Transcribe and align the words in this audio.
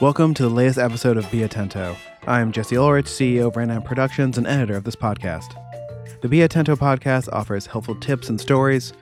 Welcome 0.00 0.32
to 0.32 0.44
the 0.44 0.48
latest 0.48 0.78
episode 0.78 1.18
of 1.18 1.30
Be 1.30 1.40
Atento. 1.40 1.94
I'm 2.26 2.52
Jesse 2.52 2.78
Ulrich, 2.78 3.04
CEO 3.04 3.48
of 3.48 3.56
Random 3.56 3.82
Productions 3.82 4.38
and 4.38 4.46
editor 4.46 4.74
of 4.74 4.84
this 4.84 4.96
podcast. 4.96 5.52
The 6.22 6.28
Be 6.28 6.38
Atento 6.38 6.74
podcast 6.74 7.28
offers 7.34 7.66
helpful 7.66 7.94
tips 7.96 8.30
and 8.30 8.40
stories 8.40 8.94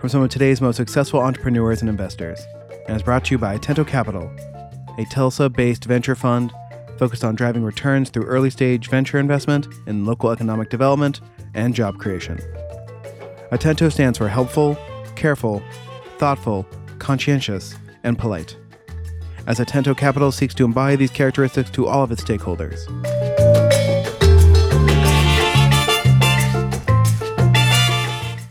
from 0.00 0.08
some 0.08 0.22
of 0.22 0.30
today's 0.30 0.62
most 0.62 0.76
successful 0.76 1.20
entrepreneurs 1.20 1.82
and 1.82 1.90
investors, 1.90 2.40
and 2.88 2.96
is 2.96 3.02
brought 3.02 3.26
to 3.26 3.34
you 3.34 3.38
by 3.38 3.58
Atento 3.58 3.86
Capital, 3.86 4.34
a 4.96 5.04
Tulsa 5.10 5.50
based 5.50 5.84
venture 5.84 6.14
fund 6.14 6.50
focused 6.96 7.24
on 7.24 7.34
driving 7.34 7.62
returns 7.62 8.08
through 8.08 8.24
early 8.24 8.48
stage 8.48 8.88
venture 8.88 9.18
investment 9.18 9.68
in 9.86 10.06
local 10.06 10.30
economic 10.30 10.70
development 10.70 11.20
and 11.52 11.74
job 11.74 11.98
creation. 11.98 12.38
Atento 13.50 13.92
stands 13.92 14.16
for 14.16 14.28
helpful, 14.28 14.78
careful, 15.14 15.62
thoughtful, 16.16 16.66
conscientious, 16.98 17.74
and 18.02 18.18
polite. 18.18 18.56
As 19.44 19.58
Atento 19.58 19.96
Capital 19.96 20.30
seeks 20.30 20.54
to 20.54 20.64
embody 20.64 20.94
these 20.94 21.10
characteristics 21.10 21.68
to 21.70 21.88
all 21.88 22.04
of 22.04 22.12
its 22.12 22.22
stakeholders. 22.22 22.78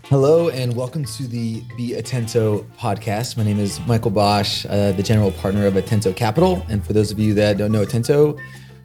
Hello 0.07 0.49
and 0.49 0.75
welcome 0.75 1.05
to 1.05 1.23
the 1.23 1.63
Be 1.77 1.91
Atento 1.91 2.65
podcast. 2.77 3.37
My 3.37 3.43
name 3.43 3.57
is 3.57 3.79
Michael 3.87 4.11
Basch, 4.11 4.65
uh, 4.65 4.91
the 4.91 5.01
general 5.01 5.31
partner 5.31 5.65
of 5.65 5.75
Atento 5.75 6.13
Capital. 6.13 6.65
And 6.69 6.85
for 6.85 6.91
those 6.91 7.09
of 7.09 7.19
you 7.19 7.33
that 7.35 7.57
don't 7.57 7.71
know 7.71 7.85
Atento, 7.85 8.37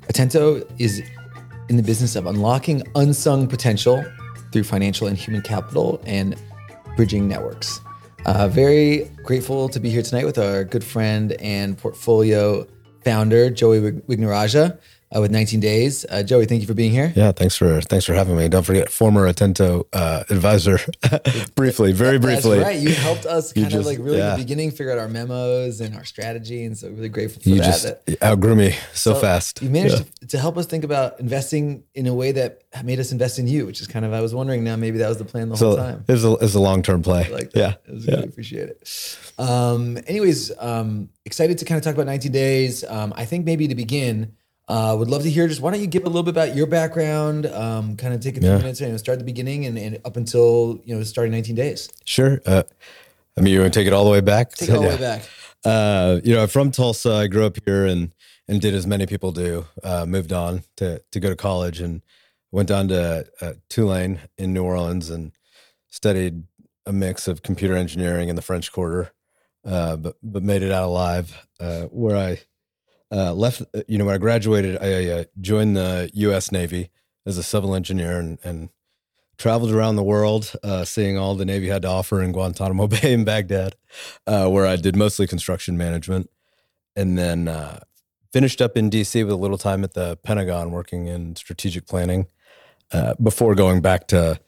Atento 0.06 0.64
is 0.78 1.02
in 1.68 1.76
the 1.76 1.82
business 1.82 2.14
of 2.14 2.26
unlocking 2.26 2.84
unsung 2.94 3.48
potential 3.48 4.04
through 4.52 4.62
financial 4.62 5.08
and 5.08 5.18
human 5.18 5.42
capital 5.42 6.00
and 6.06 6.36
bridging 6.94 7.26
networks. 7.26 7.80
Uh, 8.26 8.48
very 8.48 9.08
grateful 9.22 9.68
to 9.68 9.78
be 9.78 9.88
here 9.88 10.02
tonight 10.02 10.24
with 10.24 10.36
our 10.36 10.64
good 10.64 10.82
friend 10.82 11.30
and 11.34 11.78
portfolio 11.78 12.66
founder, 13.04 13.50
Joey 13.50 13.92
Wignarajah 13.92 14.80
uh, 15.16 15.20
with 15.20 15.30
19 15.30 15.60
Days. 15.60 16.04
Uh, 16.08 16.22
Joey, 16.22 16.46
thank 16.46 16.60
you 16.60 16.66
for 16.66 16.74
being 16.74 16.92
here. 16.92 17.12
Yeah, 17.14 17.32
thanks 17.32 17.56
for 17.56 17.80
thanks 17.80 18.04
for 18.04 18.14
having 18.14 18.36
me. 18.36 18.48
Don't 18.48 18.62
forget, 18.62 18.90
former 18.90 19.30
Atento 19.32 19.86
uh, 19.92 20.24
advisor, 20.30 20.78
briefly, 21.54 21.92
very 21.92 22.18
briefly. 22.26 22.58
That's 22.58 22.68
right. 22.68 22.80
You 22.80 22.90
helped 22.90 23.26
us 23.26 23.52
kind 23.52 23.70
just, 23.70 23.80
of 23.80 23.86
like 23.86 23.98
really 23.98 24.18
yeah. 24.18 24.34
in 24.34 24.38
the 24.38 24.44
beginning 24.44 24.70
figure 24.70 24.92
out 24.92 24.98
our 24.98 25.08
memos 25.08 25.80
and 25.80 25.94
our 25.96 26.04
strategy, 26.04 26.64
and 26.64 26.76
so 26.76 26.88
really 26.90 27.08
grateful 27.08 27.42
for 27.42 27.48
that. 27.48 27.54
you 27.54 27.60
that. 27.62 28.06
just 28.06 28.22
outgrew 28.22 28.54
me 28.54 28.72
so, 28.92 29.14
so 29.14 29.14
fast. 29.14 29.62
You 29.62 29.70
managed 29.70 29.96
yeah. 29.96 30.04
to, 30.20 30.26
to, 30.28 30.38
help 30.38 30.56
us 30.56 30.66
think 30.66 30.84
about 30.84 31.18
investing 31.20 31.84
in 31.94 32.06
a 32.06 32.14
way 32.14 32.32
that 32.32 32.62
made 32.84 33.00
us 33.00 33.12
invest 33.12 33.38
in 33.38 33.48
you, 33.48 33.66
which 33.66 33.80
is 33.80 33.86
kind 33.86 34.04
of 34.04 34.12
I 34.12 34.20
was 34.20 34.34
wondering 34.34 34.64
now 34.64 34.76
maybe 34.76 34.98
that 34.98 35.08
was 35.08 35.18
the 35.18 35.24
plan 35.24 35.48
the 35.48 35.56
so 35.56 35.68
whole 35.68 35.76
time. 35.76 36.04
It 36.06 36.12
was 36.12 36.24
a, 36.24 36.32
it 36.32 36.42
was 36.42 36.54
a 36.54 36.60
long 36.60 36.82
term 36.82 37.02
play. 37.02 37.28
like 37.30 37.52
that. 37.52 37.58
Yeah, 37.58 37.74
it 37.86 37.94
was 37.94 38.06
yeah. 38.06 38.14
really 38.16 38.28
appreciate 38.28 38.68
it. 38.68 39.18
Um, 39.38 39.98
anyways, 40.06 40.52
um, 40.58 41.08
excited 41.24 41.58
to 41.58 41.64
kind 41.64 41.78
of 41.78 41.84
talk 41.84 41.94
about 41.94 42.06
19 42.06 42.32
Days. 42.32 42.84
Um, 42.84 43.12
I 43.16 43.24
think 43.24 43.44
maybe 43.44 43.68
to 43.68 43.74
begin. 43.74 44.32
Uh, 44.68 44.96
would 44.98 45.08
love 45.08 45.22
to 45.22 45.30
hear 45.30 45.46
just 45.46 45.60
why 45.60 45.70
don't 45.70 45.80
you 45.80 45.86
give 45.86 46.02
a 46.02 46.06
little 46.06 46.24
bit 46.24 46.30
about 46.30 46.56
your 46.56 46.66
background, 46.66 47.46
um, 47.46 47.96
kind 47.96 48.12
of 48.12 48.20
take 48.20 48.36
a 48.36 48.40
few 48.40 48.48
yeah. 48.48 48.58
minutes 48.58 48.80
and 48.80 48.88
you 48.88 48.92
know, 48.92 48.98
start 48.98 49.14
at 49.14 49.18
the 49.20 49.24
beginning 49.24 49.64
and, 49.64 49.78
and, 49.78 50.00
up 50.04 50.16
until 50.16 50.80
you 50.84 50.96
know 50.96 51.02
starting 51.04 51.30
19 51.30 51.54
days. 51.54 51.88
Sure. 52.04 52.40
Uh, 52.44 52.64
I 53.38 53.42
mean, 53.42 53.54
you 53.54 53.60
want 53.60 53.72
to 53.72 53.78
take 53.78 53.86
it 53.86 53.92
all 53.92 54.04
the 54.04 54.10
way 54.10 54.20
back? 54.20 54.52
Take 54.54 54.70
it 54.70 54.74
all 54.74 54.82
the 54.82 54.88
way 54.88 54.96
back. 54.96 55.22
Uh, 55.64 56.20
you 56.24 56.34
know, 56.34 56.42
I'm 56.42 56.48
from 56.48 56.72
Tulsa. 56.72 57.12
I 57.12 57.26
grew 57.28 57.46
up 57.46 57.58
here 57.64 57.86
and 57.86 58.12
and 58.48 58.60
did 58.60 58.74
as 58.74 58.86
many 58.88 59.06
people 59.06 59.30
do. 59.30 59.66
Uh, 59.84 60.04
moved 60.04 60.32
on 60.32 60.64
to 60.78 61.00
to 61.12 61.20
go 61.20 61.28
to 61.28 61.36
college 61.36 61.80
and 61.80 62.02
went 62.50 62.68
down 62.68 62.88
to 62.88 63.26
uh, 63.40 63.52
Tulane 63.68 64.18
in 64.36 64.52
New 64.52 64.64
Orleans 64.64 65.10
and 65.10 65.30
studied 65.88 66.42
a 66.84 66.92
mix 66.92 67.28
of 67.28 67.42
computer 67.42 67.76
engineering 67.76 68.28
in 68.28 68.36
the 68.36 68.42
French 68.42 68.72
Quarter, 68.72 69.12
uh, 69.64 69.94
but 69.94 70.16
but 70.24 70.42
made 70.42 70.62
it 70.62 70.72
out 70.72 70.86
alive. 70.86 71.46
where 71.90 72.16
I 72.16 72.40
uh, 73.12 73.32
left, 73.32 73.62
uh, 73.74 73.82
you 73.88 73.98
know, 73.98 74.04
when 74.04 74.14
I 74.14 74.18
graduated, 74.18 74.78
I 74.80 75.08
uh, 75.10 75.24
joined 75.40 75.76
the 75.76 76.10
U.S. 76.14 76.50
Navy 76.50 76.90
as 77.24 77.38
a 77.38 77.42
civil 77.42 77.74
engineer 77.74 78.18
and, 78.18 78.38
and 78.44 78.70
traveled 79.38 79.70
around 79.70 79.96
the 79.96 80.02
world, 80.02 80.52
uh, 80.62 80.84
seeing 80.84 81.18
all 81.18 81.34
the 81.34 81.44
Navy 81.44 81.68
had 81.68 81.82
to 81.82 81.88
offer 81.88 82.22
in 82.22 82.32
Guantanamo 82.32 82.86
Bay 82.88 83.12
and 83.12 83.24
Baghdad, 83.24 83.76
uh, 84.26 84.48
where 84.48 84.66
I 84.66 84.76
did 84.76 84.96
mostly 84.96 85.26
construction 85.26 85.76
management, 85.76 86.30
and 86.94 87.18
then 87.18 87.48
uh, 87.48 87.80
finished 88.32 88.60
up 88.60 88.76
in 88.76 88.90
D.C. 88.90 89.22
with 89.24 89.32
a 89.32 89.36
little 89.36 89.58
time 89.58 89.84
at 89.84 89.94
the 89.94 90.16
Pentagon 90.22 90.70
working 90.70 91.06
in 91.06 91.36
strategic 91.36 91.86
planning 91.86 92.26
before 93.22 93.54
going 93.54 93.82
back 93.82 94.06
to 94.08 94.40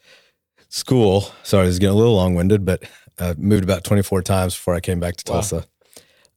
school. 0.68 1.32
Sorry, 1.42 1.66
this 1.66 1.74
is 1.74 1.78
getting 1.78 1.94
a 1.94 1.98
little 1.98 2.14
long 2.14 2.34
winded, 2.34 2.64
but 2.64 2.84
I 3.18 3.34
moved 3.36 3.64
about 3.64 3.84
24 3.84 4.22
times 4.22 4.54
before 4.54 4.74
I 4.74 4.80
came 4.80 5.00
back 5.00 5.16
to 5.16 5.24
Tulsa. 5.24 5.66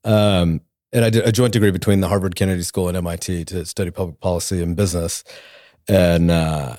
Um, 0.03 0.61
and 0.93 1.05
I 1.05 1.09
did 1.09 1.25
a 1.25 1.31
joint 1.31 1.53
degree 1.53 1.71
between 1.71 2.01
the 2.01 2.07
Harvard 2.07 2.35
Kennedy 2.35 2.63
School 2.63 2.87
and 2.87 2.97
MIT 2.97 3.45
to 3.45 3.65
study 3.65 3.91
public 3.91 4.19
policy 4.19 4.61
and 4.61 4.75
business, 4.75 5.23
and 5.87 6.29
uh, 6.29 6.77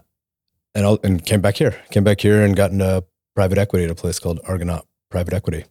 and 0.75 0.87
I'll, 0.87 0.99
and 1.03 1.25
came 1.25 1.41
back 1.41 1.56
here, 1.56 1.81
came 1.91 2.05
back 2.05 2.21
here 2.21 2.43
and 2.43 2.56
got 2.56 2.71
into 2.71 3.05
private 3.34 3.59
equity 3.59 3.84
at 3.84 3.91
a 3.91 3.95
place 3.95 4.19
called 4.19 4.41
Argonaut 4.47 4.87
Private 5.11 5.34
Equity. 5.34 5.65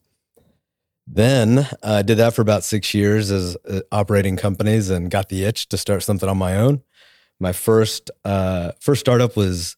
Then 1.07 1.67
I 1.83 1.99
uh, 1.99 2.01
did 2.03 2.17
that 2.19 2.33
for 2.33 2.41
about 2.41 2.63
six 2.63 2.93
years 2.93 3.31
as 3.31 3.57
uh, 3.67 3.81
operating 3.91 4.37
companies 4.37 4.89
and 4.89 5.09
got 5.09 5.29
the 5.29 5.43
itch 5.43 5.67
to 5.69 5.77
start 5.77 6.03
something 6.03 6.29
on 6.29 6.37
my 6.37 6.55
own. 6.55 6.83
My 7.39 7.53
first 7.53 8.11
uh, 8.23 8.71
first 8.79 9.01
startup 9.01 9.35
was 9.35 9.75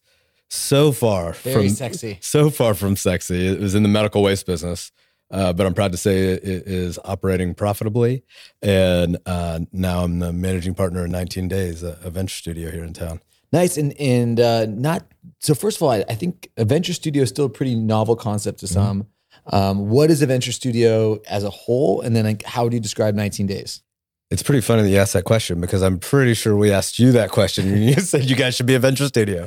so 0.48 0.92
far 0.92 1.32
Very 1.32 1.68
from 1.68 1.68
sexy, 1.70 2.18
so 2.20 2.50
far 2.50 2.74
from 2.74 2.96
sexy. 2.96 3.48
It 3.48 3.60
was 3.60 3.74
in 3.74 3.82
the 3.82 3.88
medical 3.88 4.22
waste 4.22 4.46
business. 4.46 4.92
Uh, 5.30 5.52
but 5.52 5.66
I'm 5.66 5.74
proud 5.74 5.92
to 5.92 5.98
say 5.98 6.18
it 6.18 6.42
is 6.44 6.98
operating 7.04 7.54
profitably. 7.54 8.22
And 8.62 9.18
uh, 9.26 9.60
now 9.72 10.04
I'm 10.04 10.18
the 10.18 10.32
managing 10.32 10.74
partner 10.74 11.04
in 11.04 11.10
19 11.10 11.48
Days, 11.48 11.82
a, 11.82 11.98
a 12.02 12.10
venture 12.10 12.36
studio 12.36 12.70
here 12.70 12.84
in 12.84 12.92
town. 12.92 13.20
Nice. 13.52 13.76
And 13.76 13.98
and 14.00 14.40
uh, 14.40 14.66
not 14.66 15.06
so. 15.38 15.54
First 15.54 15.78
of 15.78 15.82
all, 15.84 15.90
I, 15.90 16.04
I, 16.08 16.14
think 16.16 16.50
a 16.56 16.64
venture 16.64 16.92
studio 16.92 17.22
is 17.22 17.28
still 17.28 17.44
a 17.44 17.50
pretty 17.50 17.76
novel 17.76 18.16
concept 18.16 18.60
to 18.60 18.66
mm-hmm. 18.66 18.74
some. 18.74 19.02
Mm-hmm. 19.02 19.54
Um, 19.54 19.88
what 19.90 20.10
is 20.10 20.22
a 20.22 20.26
venture 20.26 20.52
studio 20.52 21.20
as 21.28 21.44
a 21.44 21.50
whole? 21.50 22.00
And 22.00 22.16
then 22.16 22.24
like, 22.24 22.42
how 22.42 22.68
do 22.68 22.74
you 22.74 22.80
describe 22.80 23.14
19 23.14 23.46
Days? 23.46 23.82
It's 24.30 24.42
pretty 24.42 24.62
funny 24.62 24.82
that 24.82 24.88
you 24.88 24.96
asked 24.96 25.12
that 25.12 25.24
question 25.24 25.60
because 25.60 25.82
I'm 25.82 25.98
pretty 25.98 26.34
sure 26.34 26.56
we 26.56 26.72
asked 26.72 26.98
you 26.98 27.12
that 27.12 27.30
question 27.30 27.68
and 27.68 27.84
you 27.84 27.94
said 28.00 28.24
you 28.24 28.34
guys 28.34 28.56
should 28.56 28.66
be 28.66 28.74
a 28.74 28.80
venture 28.80 29.06
studio. 29.06 29.46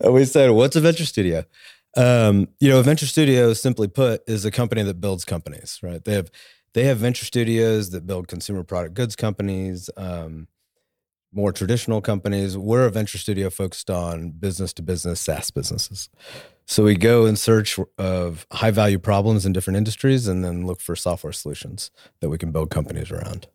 and 0.00 0.12
we 0.14 0.24
said, 0.24 0.50
What's 0.50 0.74
a 0.74 0.80
venture 0.80 1.04
studio? 1.04 1.44
Um, 1.96 2.48
you 2.60 2.68
know, 2.68 2.82
Venture 2.82 3.06
Studios, 3.06 3.60
simply 3.60 3.88
put, 3.88 4.22
is 4.26 4.44
a 4.44 4.50
company 4.50 4.82
that 4.82 5.00
builds 5.00 5.24
companies, 5.24 5.78
right? 5.82 6.04
They 6.04 6.14
have 6.14 6.30
they 6.74 6.84
have 6.84 6.98
venture 6.98 7.24
studios 7.24 7.90
that 7.90 8.06
build 8.06 8.28
consumer 8.28 8.64
product 8.64 8.94
goods 8.94 9.16
companies, 9.16 9.88
um, 9.96 10.48
more 11.32 11.52
traditional 11.52 12.00
companies. 12.00 12.58
We're 12.58 12.86
a 12.86 12.90
venture 12.90 13.18
studio 13.18 13.48
focused 13.48 13.90
on 13.90 14.30
business 14.30 14.72
to 14.74 14.82
business 14.82 15.20
SaaS 15.20 15.50
businesses. 15.50 16.08
So 16.66 16.82
we 16.84 16.96
go 16.96 17.26
in 17.26 17.36
search 17.36 17.78
of 17.98 18.46
high 18.52 18.70
value 18.70 18.98
problems 18.98 19.46
in 19.46 19.52
different 19.52 19.76
industries, 19.76 20.26
and 20.26 20.44
then 20.44 20.66
look 20.66 20.80
for 20.80 20.96
software 20.96 21.32
solutions 21.32 21.90
that 22.20 22.28
we 22.28 22.38
can 22.38 22.50
build 22.52 22.70
companies 22.70 23.10
around. 23.10 23.46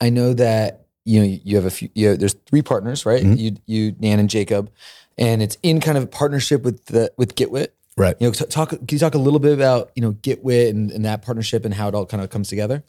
I 0.00 0.10
know 0.10 0.34
that 0.34 0.86
you 1.04 1.20
know 1.20 1.38
you 1.44 1.56
have 1.56 1.66
a 1.66 1.70
few. 1.70 1.88
You 1.94 2.10
know, 2.10 2.16
there's 2.16 2.34
three 2.46 2.62
partners, 2.62 3.06
right? 3.06 3.22
Mm-hmm. 3.22 3.36
You, 3.36 3.56
you, 3.66 3.92
Dan, 3.92 4.18
and 4.18 4.30
Jacob, 4.30 4.70
and 5.18 5.42
it's 5.42 5.56
in 5.62 5.80
kind 5.80 5.98
of 5.98 6.10
partnership 6.10 6.62
with 6.62 6.84
the 6.86 7.12
with 7.16 7.34
GitWit. 7.34 7.68
Right. 7.96 8.16
You 8.20 8.26
know, 8.26 8.32
talk. 8.32 8.70
Can 8.70 8.86
you 8.90 8.98
talk 8.98 9.14
a 9.14 9.18
little 9.18 9.38
bit 9.38 9.52
about 9.52 9.90
you 9.94 10.02
know 10.02 10.12
GitWit 10.12 10.70
and, 10.70 10.90
and 10.90 11.04
that 11.04 11.22
partnership 11.22 11.64
and 11.64 11.72
how 11.72 11.88
it 11.88 11.94
all 11.94 12.06
kind 12.06 12.22
of 12.22 12.30
comes 12.30 12.48
together? 12.48 12.84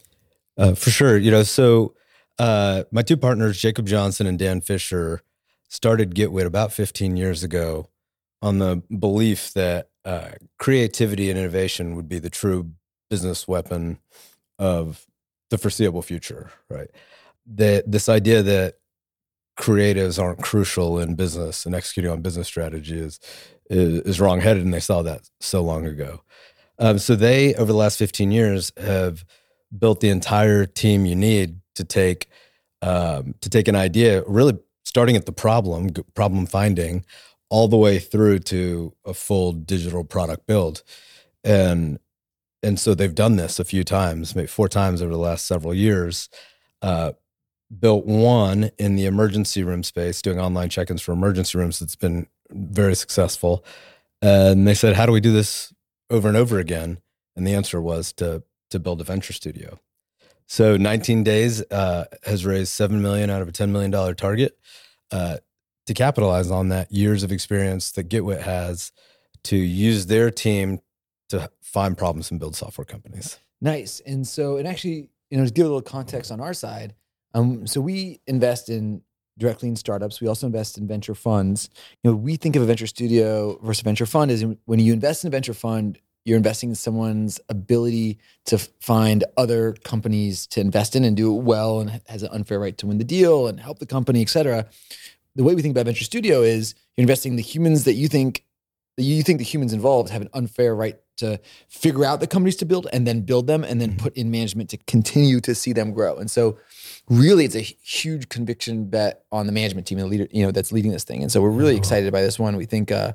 Uh, 0.58 0.74
for 0.74 0.90
sure. 0.90 1.18
You 1.18 1.32
know, 1.32 1.44
so 1.44 1.94
uh, 2.40 2.84
my 2.92 3.04
two 3.04 3.18
partners, 3.18 3.60
Jacob 3.60 3.88
Johnson 3.88 4.28
and 4.28 4.38
Dan 4.38 4.62
Fisher, 4.62 5.22
started 5.70 6.16
GitWit 6.16 6.46
about 6.46 6.74
15 6.74 7.16
years 7.16 7.44
ago 7.44 7.90
on 8.42 8.60
the 8.60 8.82
belief 8.98 9.54
that 9.54 9.90
uh, 10.06 10.30
creativity 10.58 11.30
and 11.30 11.40
innovation 11.40 11.96
would 11.96 12.08
be 12.08 12.20
the 12.20 12.30
true 12.30 12.72
business 13.10 13.48
weapon 13.48 14.00
of 14.60 15.06
the 15.50 15.58
foreseeable 15.58 16.02
future. 16.02 16.52
Right. 16.70 16.90
That 17.46 17.90
this 17.90 18.10
idea 18.10 18.44
that 18.44 18.76
creatives 19.58 20.22
aren't 20.22 20.42
crucial 20.42 21.00
in 21.00 21.16
business 21.16 21.66
and 21.66 21.76
executing 21.76 22.12
on 22.12 22.22
business 22.22 22.48
strategy 22.48 23.00
is 23.00 23.20
is, 23.70 24.02
is 24.02 24.22
wrongheaded, 24.22 24.64
and 24.64 24.74
they 24.74 24.80
saw 24.80 25.02
that 25.02 25.30
so 25.42 25.62
long 25.62 25.86
ago. 25.86 26.22
Um, 26.80 27.00
so 27.00 27.16
they, 27.16 27.54
over 27.56 27.72
the 27.72 27.78
last 27.78 27.98
15 27.98 28.32
years, 28.32 28.72
have 28.78 29.26
built 29.78 30.00
the 30.00 30.10
entire 30.10 30.66
team 30.66 31.06
you 31.06 31.16
need 31.16 31.60
to 31.76 31.84
take 31.84 32.30
um, 32.82 33.34
to 33.42 33.50
take 33.50 33.68
an 33.68 33.76
idea, 33.76 34.24
really 34.28 34.58
starting 34.86 35.16
at 35.16 35.26
the 35.26 35.32
problem, 35.32 35.90
problem 36.14 36.46
finding, 36.46 37.04
all 37.50 37.68
the 37.68 37.78
way 37.78 37.98
through 37.98 38.40
to 38.40 38.94
a 39.04 39.14
full 39.14 39.52
digital 39.52 40.04
product 40.04 40.46
build, 40.46 40.84
and 41.44 42.00
and 42.64 42.80
so 42.80 42.94
they've 42.94 43.16
done 43.16 43.36
this 43.36 43.60
a 43.60 43.66
few 43.66 43.84
times, 43.84 44.36
maybe 44.36 44.48
four 44.48 44.68
times 44.68 45.02
over 45.02 45.12
the 45.12 45.20
last 45.20 45.46
several 45.46 45.74
years. 45.74 46.30
Uh, 46.82 47.14
built 47.80 48.06
one 48.06 48.72
in 48.78 48.96
the 48.96 49.06
emergency 49.06 49.64
room 49.64 49.84
space, 49.84 50.22
doing 50.22 50.40
online 50.40 50.70
check-ins 50.70 51.02
for 51.02 51.12
emergency 51.12 51.58
rooms. 51.58 51.80
That's 51.80 51.96
been 51.96 52.28
very 52.50 52.96
successful. 52.96 53.64
And 54.22 54.68
they 54.68 54.74
said, 54.74 54.96
"How 54.96 55.06
do 55.06 55.12
we 55.12 55.20
do 55.20 55.32
this 55.32 55.74
over 56.10 56.28
and 56.28 56.38
over 56.38 56.60
again?" 56.60 57.00
And 57.36 57.46
the 57.46 57.54
answer 57.54 57.82
was 57.82 58.14
to 58.14 58.44
to 58.70 58.80
build 58.80 59.02
a 59.02 59.04
venture 59.04 59.34
studio. 59.34 59.80
So 60.48 60.78
19 60.78 61.24
days 61.24 61.62
uh, 61.72 62.06
has 62.24 62.46
raised 62.46 62.70
seven 62.70 63.02
million 63.02 63.30
out 63.30 63.42
of 63.42 63.48
a 63.48 63.52
10 63.52 63.72
million 63.72 63.92
dollar 63.92 64.14
target. 64.14 64.58
Uh, 65.12 65.38
to 65.88 65.94
capitalize 65.94 66.52
on 66.52 66.70
that 66.70 66.92
years 66.92 67.24
of 67.24 67.32
experience 67.32 67.92
that 67.94 68.10
GitWit 68.10 68.42
has 68.42 68.92
to 69.46 69.56
use 69.56 70.06
their 70.06 70.30
team 70.30 70.80
to 71.30 71.50
find 71.62 71.98
problems 71.98 72.30
and 72.30 72.40
build 72.40 72.56
software 72.56 72.86
companies. 72.86 73.40
Nice. 73.62 74.02
And 74.06 74.28
so, 74.28 74.58
and 74.58 74.68
actually, 74.68 75.10
you 75.30 75.38
know, 75.38 75.46
to 75.46 75.52
give 75.52 75.66
a 75.66 75.70
little 75.70 75.82
context 75.82 76.32
on 76.32 76.40
our 76.40 76.54
side, 76.54 76.94
um, 77.34 77.68
so 77.68 77.82
we 77.82 78.22
invest 78.28 78.70
in 78.70 79.02
directly 79.38 79.70
in 79.70 79.76
startups. 79.76 80.20
We 80.20 80.28
also 80.28 80.48
invest 80.48 80.78
in 80.78 80.88
venture 80.88 81.16
funds. 81.16 81.70
You 82.04 82.12
know, 82.12 82.18
we 82.18 82.38
think 82.38 82.56
of 82.56 82.64
a 82.64 82.66
venture 82.66 82.88
studio 82.88 83.60
versus 83.62 83.82
a 83.82 83.84
venture 83.84 84.06
fund 84.06 84.32
is 84.32 84.46
when 84.66 84.80
you 84.80 84.94
invest 84.94 85.24
in 85.24 85.28
a 85.28 85.32
venture 85.32 85.54
fund, 85.54 86.00
you're 86.26 86.38
investing 86.38 86.70
in 86.70 86.76
someone's 86.76 87.40
ability 87.48 88.18
to 88.46 88.58
find 88.58 89.24
other 89.38 89.74
companies 89.84 90.46
to 90.48 90.60
invest 90.60 90.96
in 90.96 91.04
and 91.06 91.16
do 91.16 91.36
it 91.38 91.44
well 91.44 91.80
and 91.80 92.02
has 92.08 92.24
an 92.24 92.30
unfair 92.34 92.60
right 92.60 92.78
to 92.80 92.88
win 92.88 92.98
the 92.98 93.04
deal 93.04 93.48
and 93.48 93.60
help 93.60 93.80
the 93.80 93.86
company, 93.86 94.22
et 94.22 94.30
cetera. 94.30 94.66
The 95.36 95.44
way 95.44 95.56
we 95.56 95.62
think 95.62 95.74
about 95.74 95.86
venture 95.86 96.04
studio 96.04 96.42
is 96.42 96.76
you're 96.96 97.04
investing 97.04 97.34
in 97.34 97.36
the 97.38 97.44
humans 97.44 97.86
that 97.86 97.94
you 97.94 98.08
think 98.08 98.44
that 98.98 99.04
you 99.04 99.22
think 99.22 99.38
the 99.38 99.46
humans 99.46 99.74
involved 99.74 100.10
have 100.10 100.24
an 100.24 100.30
unfair 100.34 100.76
right 100.76 100.98
to 101.18 101.40
figure 101.70 102.04
out 102.04 102.20
the 102.20 102.28
companies 102.28 102.56
to 102.58 102.66
build 102.66 102.88
and 102.92 103.06
then 103.08 103.22
build 103.22 103.48
them 103.48 103.64
and 103.64 103.80
then 103.80 103.90
mm-hmm. 103.90 104.00
put 104.00 104.18
in 104.18 104.32
management 104.32 104.70
to 104.72 104.78
continue 104.88 105.40
to 105.40 105.54
see 105.54 105.72
them 105.72 105.94
grow. 105.94 106.18
And 106.18 106.30
so 106.30 106.58
really 107.10 107.46
it's 107.46 107.56
a 107.56 107.62
huge 107.62 108.30
conviction 108.30 108.86
bet 108.86 109.24
on 109.32 109.46
the 109.46 109.52
management 109.52 109.88
team 109.88 109.98
and 109.98 110.06
the 110.06 110.10
leader, 110.10 110.28
you 110.32 110.46
know, 110.46 110.52
that's 110.52 110.72
leading 110.72 110.92
this 110.92 111.04
thing. 111.04 111.22
And 111.22 111.32
so 111.32 111.42
we're 111.42 111.50
really 111.50 111.76
oh. 111.76 111.78
excited 111.78 112.12
by 112.12 112.22
this 112.22 112.38
one. 112.38 112.56
We 112.56 112.66
think 112.66 112.92
uh, 112.92 113.14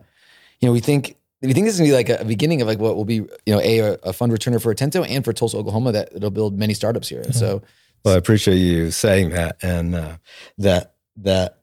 you 0.61 0.69
know, 0.69 0.73
we 0.73 0.81
think 0.81 1.17
we 1.43 1.53
think 1.53 1.67
this 1.67 1.75
is 1.75 1.81
gonna 1.81 1.91
be 1.91 1.95
like 1.95 2.09
a, 2.09 2.25
beginning 2.25 2.63
of 2.63 2.69
like 2.69 2.79
what 2.79 2.97
will 2.97 3.05
be, 3.05 3.15
you 3.17 3.31
know, 3.47 3.61
a 3.61 3.99
a 4.03 4.13
fund 4.13 4.33
returner 4.33 4.63
for 4.63 4.75
Atento 4.75 5.07
and 5.09 5.25
for 5.25 5.33
Tulsa, 5.33 5.57
Oklahoma 5.57 5.93
that 5.93 6.11
it'll 6.15 6.31
build 6.31 6.59
many 6.59 6.75
startups 6.75 7.09
here. 7.09 7.21
And 7.21 7.35
so 7.35 7.63
well, 8.05 8.15
I 8.15 8.19
appreciate 8.19 8.57
you 8.57 8.91
saying 8.91 9.31
that 9.31 9.57
and 9.63 9.95
uh, 9.95 10.17
that 10.59 10.95
that 11.17 11.59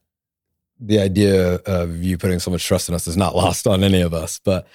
the 0.79 0.99
idea 0.99 1.55
of 1.55 2.01
you 2.01 2.17
putting 2.17 2.39
so 2.39 2.51
much 2.51 2.65
trust 2.65 2.87
in 2.87 2.95
us 2.95 3.07
is 3.07 3.17
not 3.17 3.35
lost 3.35 3.67
on 3.67 3.83
any 3.83 4.01
of 4.01 4.13
us. 4.13 4.39
But 4.43 4.67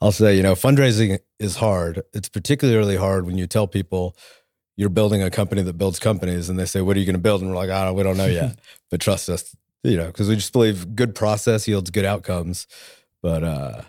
I'll 0.00 0.12
say, 0.12 0.36
you 0.36 0.42
know, 0.42 0.54
fundraising 0.54 1.18
is 1.38 1.56
hard. 1.56 2.02
It's 2.12 2.28
particularly 2.28 2.96
hard 2.96 3.26
when 3.26 3.38
you 3.38 3.46
tell 3.46 3.66
people 3.66 4.16
you're 4.76 4.90
building 4.90 5.22
a 5.22 5.30
company 5.30 5.62
that 5.62 5.78
builds 5.78 5.98
companies 5.98 6.48
and 6.48 6.58
they 6.58 6.66
say, 6.66 6.80
What 6.80 6.96
are 6.96 7.00
you 7.00 7.06
going 7.06 7.14
to 7.14 7.20
build? 7.20 7.40
And 7.42 7.50
we're 7.50 7.56
like, 7.56 7.70
Oh, 7.70 7.92
we 7.92 8.02
don't 8.02 8.16
know 8.16 8.26
yet. 8.26 8.58
but 8.90 9.00
trust 9.00 9.28
us, 9.28 9.56
you 9.82 9.96
know, 9.96 10.06
because 10.06 10.28
we 10.28 10.36
just 10.36 10.52
believe 10.52 10.94
good 10.94 11.14
process 11.14 11.66
yields 11.66 11.90
good 11.90 12.04
outcomes. 12.04 12.66
But 13.22 13.42
uh 13.42 13.82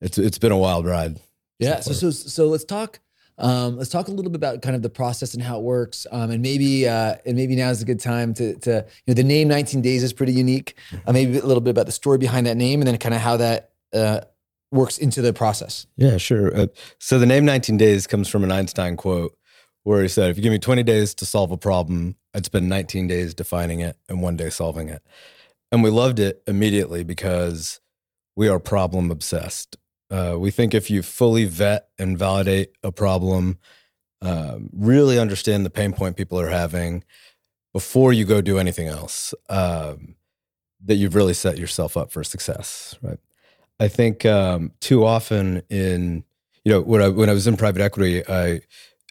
it's 0.00 0.18
it's 0.18 0.38
been 0.38 0.52
a 0.52 0.58
wild 0.58 0.86
ride. 0.86 1.18
Yeah. 1.58 1.80
So 1.80 1.92
so 1.92 2.10
so 2.10 2.46
let's 2.48 2.64
talk 2.64 3.00
um, 3.38 3.76
let's 3.76 3.90
talk 3.90 4.08
a 4.08 4.10
little 4.10 4.30
bit 4.30 4.36
about 4.36 4.62
kind 4.62 4.74
of 4.74 4.82
the 4.82 4.90
process 4.90 5.34
and 5.34 5.42
how 5.42 5.58
it 5.58 5.62
works, 5.62 6.06
um, 6.10 6.30
and 6.30 6.42
maybe 6.42 6.88
uh, 6.88 7.16
and 7.24 7.36
maybe 7.36 7.54
now 7.54 7.70
is 7.70 7.80
a 7.80 7.84
good 7.84 8.00
time 8.00 8.34
to 8.34 8.56
to 8.56 8.70
you 8.70 9.04
know 9.06 9.14
the 9.14 9.22
name 9.22 9.48
19 9.48 9.80
Days 9.80 10.02
is 10.02 10.12
pretty 10.12 10.32
unique. 10.32 10.76
Uh, 11.06 11.12
maybe 11.12 11.38
a 11.38 11.46
little 11.46 11.60
bit 11.60 11.70
about 11.70 11.86
the 11.86 11.92
story 11.92 12.18
behind 12.18 12.46
that 12.46 12.56
name, 12.56 12.80
and 12.80 12.88
then 12.88 12.98
kind 12.98 13.14
of 13.14 13.20
how 13.20 13.36
that 13.36 13.70
uh, 13.94 14.20
works 14.72 14.98
into 14.98 15.22
the 15.22 15.32
process. 15.32 15.86
Yeah, 15.96 16.16
sure. 16.16 16.54
Uh, 16.54 16.66
so 16.98 17.18
the 17.18 17.26
name 17.26 17.44
19 17.44 17.76
Days 17.76 18.08
comes 18.08 18.28
from 18.28 18.42
an 18.42 18.50
Einstein 18.50 18.96
quote 18.96 19.36
where 19.84 20.02
he 20.02 20.08
said, 20.08 20.30
"If 20.30 20.36
you 20.36 20.42
give 20.42 20.52
me 20.52 20.58
20 20.58 20.82
days 20.82 21.14
to 21.16 21.26
solve 21.26 21.50
a 21.50 21.56
problem, 21.56 22.16
I'd 22.34 22.44
spend 22.44 22.68
19 22.68 23.06
days 23.08 23.34
defining 23.34 23.80
it 23.80 23.96
and 24.08 24.22
one 24.22 24.36
day 24.36 24.50
solving 24.50 24.88
it." 24.88 25.02
And 25.70 25.82
we 25.82 25.90
loved 25.90 26.18
it 26.18 26.42
immediately 26.46 27.04
because 27.04 27.80
we 28.36 28.48
are 28.48 28.58
problem 28.58 29.10
obsessed. 29.10 29.76
Uh, 30.10 30.36
we 30.38 30.50
think 30.50 30.74
if 30.74 30.90
you 30.90 31.02
fully 31.02 31.44
vet 31.44 31.88
and 31.98 32.18
validate 32.18 32.72
a 32.82 32.90
problem, 32.90 33.58
um, 34.22 34.70
really 34.72 35.18
understand 35.18 35.66
the 35.66 35.70
pain 35.70 35.92
point 35.92 36.16
people 36.16 36.40
are 36.40 36.48
having 36.48 37.04
before 37.72 38.12
you 38.12 38.24
go 38.24 38.40
do 38.40 38.58
anything 38.58 38.88
else, 38.88 39.34
um, 39.48 40.16
that 40.84 40.94
you've 40.94 41.14
really 41.14 41.34
set 41.34 41.58
yourself 41.58 41.96
up 41.96 42.10
for 42.10 42.24
success, 42.24 42.96
right? 43.02 43.18
I 43.80 43.88
think 43.88 44.24
um, 44.24 44.72
too 44.80 45.04
often 45.04 45.62
in 45.68 46.24
you 46.64 46.72
know 46.72 46.80
when 46.80 47.02
I 47.02 47.08
when 47.08 47.28
I 47.30 47.32
was 47.32 47.46
in 47.46 47.56
private 47.56 47.82
equity, 47.82 48.22
I 48.28 48.60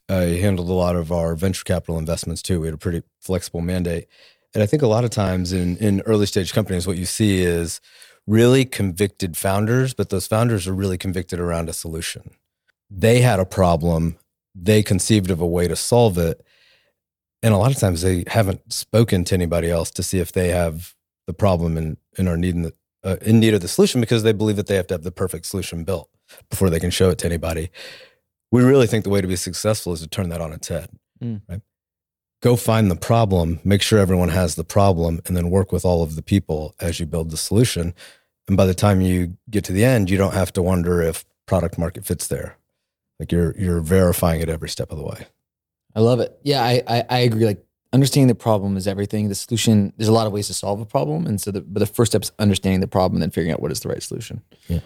I 0.10 0.40
handled 0.40 0.70
a 0.70 0.74
lot 0.74 0.96
of 0.96 1.12
our 1.12 1.36
venture 1.36 1.64
capital 1.64 1.98
investments 1.98 2.42
too. 2.42 2.62
We 2.62 2.68
had 2.68 2.74
a 2.74 2.78
pretty 2.78 3.04
flexible 3.20 3.62
mandate, 3.62 4.08
and 4.54 4.64
I 4.64 4.66
think 4.66 4.82
a 4.82 4.88
lot 4.88 5.04
of 5.04 5.10
times 5.10 5.52
in 5.52 5.78
in 5.78 6.02
early 6.02 6.26
stage 6.26 6.54
companies, 6.54 6.88
what 6.88 6.98
you 6.98 7.06
see 7.06 7.42
is 7.42 7.82
really 8.28 8.66
convicted 8.66 9.38
founders, 9.38 9.94
but 9.94 10.10
those 10.10 10.28
founders 10.28 10.68
are 10.68 10.74
really 10.74 10.98
convicted 10.98 11.40
around 11.40 11.70
a 11.70 11.74
solution. 11.74 12.32
They 12.90 13.22
had 13.22 13.40
a 13.40 13.46
problem, 13.46 14.18
they 14.54 14.84
conceived 14.84 15.32
of 15.32 15.40
a 15.40 15.48
way 15.48 15.68
to 15.68 15.76
solve 15.76 16.18
it. 16.18 16.46
And 17.42 17.54
a 17.54 17.58
lot 17.58 17.72
of 17.72 17.78
times 17.78 18.02
they 18.02 18.26
haven't 18.28 18.74
spoken 18.74 19.24
to 19.26 19.36
anybody 19.36 19.70
else 19.70 19.92
to 19.92 20.04
see 20.04 20.20
if 20.20 20.34
they 20.34 20.50
have 20.50 20.94
the 21.28 21.34
problem 21.34 21.78
and, 21.78 21.98
and 22.18 22.28
are 22.28 22.38
needing 22.38 22.64
the, 22.64 22.74
uh, 23.04 23.18
in 23.22 23.40
need 23.40 23.54
of 23.54 23.62
the 23.62 23.68
solution 23.68 24.02
because 24.02 24.24
they 24.24 24.34
believe 24.34 24.56
that 24.58 24.68
they 24.68 24.76
have 24.76 24.88
to 24.88 24.94
have 24.94 25.04
the 25.04 25.12
perfect 25.12 25.46
solution 25.46 25.84
built 25.84 26.10
before 26.50 26.70
they 26.70 26.80
can 26.80 26.92
show 26.92 27.10
it 27.10 27.18
to 27.20 27.26
anybody. 27.26 27.70
We 28.52 28.64
really 28.64 28.88
think 28.88 29.04
the 29.04 29.10
way 29.10 29.22
to 29.22 29.28
be 29.28 29.36
successful 29.36 29.94
is 29.94 30.02
to 30.02 30.08
turn 30.08 30.30
that 30.30 30.42
on 30.42 30.54
its 30.54 30.68
head, 30.68 30.90
mm. 31.22 31.42
right? 31.50 31.62
Go 32.42 32.56
find 32.56 32.90
the 32.90 32.96
problem, 32.96 33.60
make 33.64 33.82
sure 33.82 34.00
everyone 34.00 34.30
has 34.30 34.56
the 34.56 34.64
problem, 34.64 35.20
and 35.26 35.36
then 35.36 35.50
work 35.50 35.72
with 35.72 35.84
all 35.84 36.04
of 36.04 36.16
the 36.16 36.22
people 36.22 36.76
as 36.80 37.00
you 37.00 37.06
build 37.06 37.32
the 37.32 37.38
solution 37.38 37.94
and 38.48 38.56
by 38.56 38.66
the 38.66 38.74
time 38.74 39.02
you 39.02 39.38
get 39.50 39.64
to 39.66 39.74
the 39.74 39.84
end, 39.84 40.10
you 40.10 40.18
don't 40.18 40.34
have 40.34 40.54
to 40.54 40.62
wonder 40.62 41.02
if 41.02 41.26
product 41.46 41.78
market 41.78 42.06
fits 42.06 42.28
there. 42.28 42.58
Like 43.20 43.32
you're 43.32 43.58
you're 43.58 43.82
verifying 43.82 44.42
it 44.42 44.50
every 44.50 44.70
step 44.70 44.92
of 44.92 44.98
the 44.98 45.04
way. 45.04 45.28
I 45.96 46.02
love 46.02 46.20
it. 46.20 46.38
Yeah, 46.44 46.64
I 46.64 46.82
I, 46.88 47.04
I 47.10 47.20
agree. 47.20 47.46
Like 47.46 47.64
understanding 47.92 48.28
the 48.28 48.36
problem 48.36 48.78
is 48.78 48.88
everything. 48.88 49.28
The 49.28 49.36
solution, 49.36 49.92
there's 49.98 50.08
a 50.08 50.14
lot 50.14 50.28
of 50.28 50.34
ways 50.34 50.48
to 50.48 50.54
solve 50.54 50.80
a 50.80 50.86
problem, 50.86 51.26
and 51.26 51.42
so 51.42 51.52
the 51.52 51.62
but 51.62 51.80
the 51.80 51.88
first 51.88 52.12
step 52.12 52.22
is 52.22 52.32
understanding 52.40 52.80
the 52.80 52.88
problem 52.88 53.18
and 53.18 53.24
then 53.24 53.32
figuring 53.32 53.52
out 53.52 53.62
what 53.62 53.72
is 53.72 53.80
the 53.80 53.90
right 53.90 54.04
solution. 54.04 54.42
Yeah. 54.68 54.80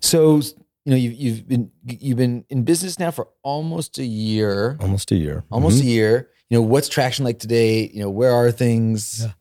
So 0.00 0.42
you 0.84 0.90
know 0.90 0.96
you've 0.96 1.14
you've 1.14 1.48
been 1.48 1.70
you've 1.84 2.16
been 2.16 2.44
in 2.48 2.64
business 2.64 2.98
now 2.98 3.10
for 3.10 3.28
almost 3.42 3.98
a 3.98 4.04
year. 4.04 4.76
Almost 4.80 5.12
a 5.12 5.16
year. 5.16 5.44
Almost 5.50 5.78
mm-hmm. 5.78 5.86
a 5.86 5.90
year. 5.90 6.30
You 6.50 6.58
know 6.58 6.62
what's 6.62 6.88
traction 6.88 7.24
like 7.24 7.38
today? 7.38 7.90
You 7.92 8.00
know 8.00 8.10
where 8.10 8.32
are 8.32 8.50
things? 8.50 9.22
Yeah. 9.24 9.32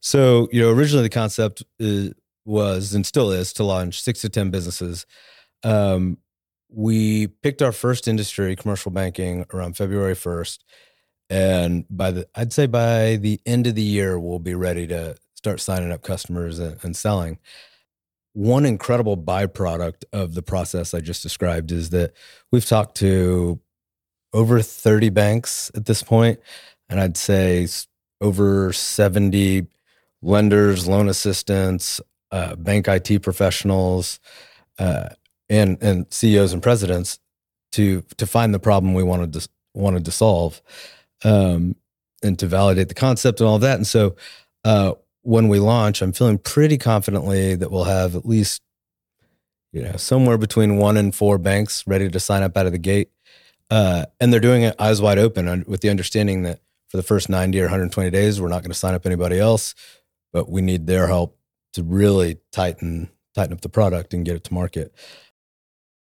So 0.00 0.48
you 0.52 0.60
know 0.60 0.70
originally 0.70 1.02
the 1.02 1.10
concept 1.10 1.62
is, 1.78 2.12
was 2.44 2.94
and 2.94 3.06
still 3.06 3.30
is 3.30 3.52
to 3.54 3.64
launch 3.64 4.02
six 4.02 4.20
to 4.22 4.28
10 4.28 4.50
businesses. 4.50 5.06
Um, 5.62 6.18
we 6.68 7.26
picked 7.26 7.62
our 7.62 7.72
first 7.72 8.08
industry, 8.08 8.54
commercial 8.56 8.90
banking, 8.90 9.44
around 9.52 9.76
February 9.76 10.14
1st. 10.14 10.58
And 11.28 11.84
by 11.88 12.10
the, 12.10 12.28
I'd 12.34 12.52
say 12.52 12.66
by 12.66 13.16
the 13.16 13.40
end 13.46 13.66
of 13.66 13.74
the 13.74 13.82
year, 13.82 14.18
we'll 14.18 14.38
be 14.38 14.54
ready 14.54 14.86
to 14.88 15.16
start 15.34 15.60
signing 15.60 15.92
up 15.92 16.02
customers 16.02 16.58
and, 16.58 16.76
and 16.82 16.96
selling. 16.96 17.38
One 18.32 18.64
incredible 18.64 19.16
byproduct 19.16 20.04
of 20.12 20.34
the 20.34 20.42
process 20.42 20.94
I 20.94 21.00
just 21.00 21.22
described 21.22 21.72
is 21.72 21.90
that 21.90 22.12
we've 22.52 22.64
talked 22.64 22.96
to 22.98 23.60
over 24.32 24.60
30 24.60 25.10
banks 25.10 25.70
at 25.74 25.86
this 25.86 26.02
point, 26.02 26.38
and 26.88 27.00
I'd 27.00 27.16
say 27.16 27.66
over 28.20 28.72
70 28.72 29.66
lenders, 30.22 30.86
loan 30.86 31.08
assistants, 31.08 32.00
uh, 32.30 32.54
bank 32.56 32.86
IT 32.86 33.22
professionals, 33.22 34.20
uh, 34.78 35.08
and 35.48 35.82
and 35.82 36.06
CEOs 36.10 36.52
and 36.52 36.62
presidents 36.62 37.18
to 37.72 38.02
to 38.16 38.26
find 38.26 38.54
the 38.54 38.58
problem 38.58 38.94
we 38.94 39.02
wanted 39.02 39.32
to 39.32 39.48
wanted 39.74 40.04
to 40.04 40.12
solve, 40.12 40.62
um, 41.24 41.74
and 42.22 42.38
to 42.38 42.46
validate 42.46 42.88
the 42.88 42.94
concept 42.94 43.40
and 43.40 43.48
all 43.48 43.56
of 43.56 43.62
that. 43.62 43.76
And 43.76 43.86
so, 43.86 44.16
uh, 44.64 44.92
when 45.22 45.48
we 45.48 45.58
launch, 45.58 46.02
I'm 46.02 46.12
feeling 46.12 46.38
pretty 46.38 46.78
confidently 46.78 47.54
that 47.54 47.70
we'll 47.70 47.84
have 47.84 48.16
at 48.16 48.26
least 48.26 48.62
you 49.72 49.82
know 49.82 49.96
somewhere 49.96 50.38
between 50.38 50.76
one 50.76 50.96
and 50.96 51.14
four 51.14 51.38
banks 51.38 51.86
ready 51.86 52.08
to 52.08 52.20
sign 52.20 52.42
up 52.42 52.56
out 52.56 52.66
of 52.66 52.72
the 52.72 52.78
gate, 52.78 53.10
uh, 53.70 54.06
and 54.18 54.32
they're 54.32 54.40
doing 54.40 54.62
it 54.62 54.74
eyes 54.78 55.00
wide 55.00 55.18
open 55.18 55.64
with 55.66 55.80
the 55.80 55.90
understanding 55.90 56.42
that 56.42 56.60
for 56.88 56.96
the 56.96 57.02
first 57.02 57.28
90 57.28 57.60
or 57.60 57.64
120 57.64 58.10
days, 58.10 58.40
we're 58.40 58.48
not 58.48 58.62
going 58.62 58.72
to 58.72 58.78
sign 58.78 58.94
up 58.94 59.06
anybody 59.06 59.38
else, 59.38 59.76
but 60.32 60.50
we 60.50 60.60
need 60.60 60.88
their 60.88 61.06
help 61.06 61.38
to 61.74 61.84
really 61.84 62.38
tighten 62.50 63.10
tighten 63.34 63.52
up 63.52 63.60
the 63.60 63.68
product 63.68 64.12
and 64.12 64.24
get 64.24 64.36
it 64.36 64.44
to 64.44 64.54
market. 64.54 64.92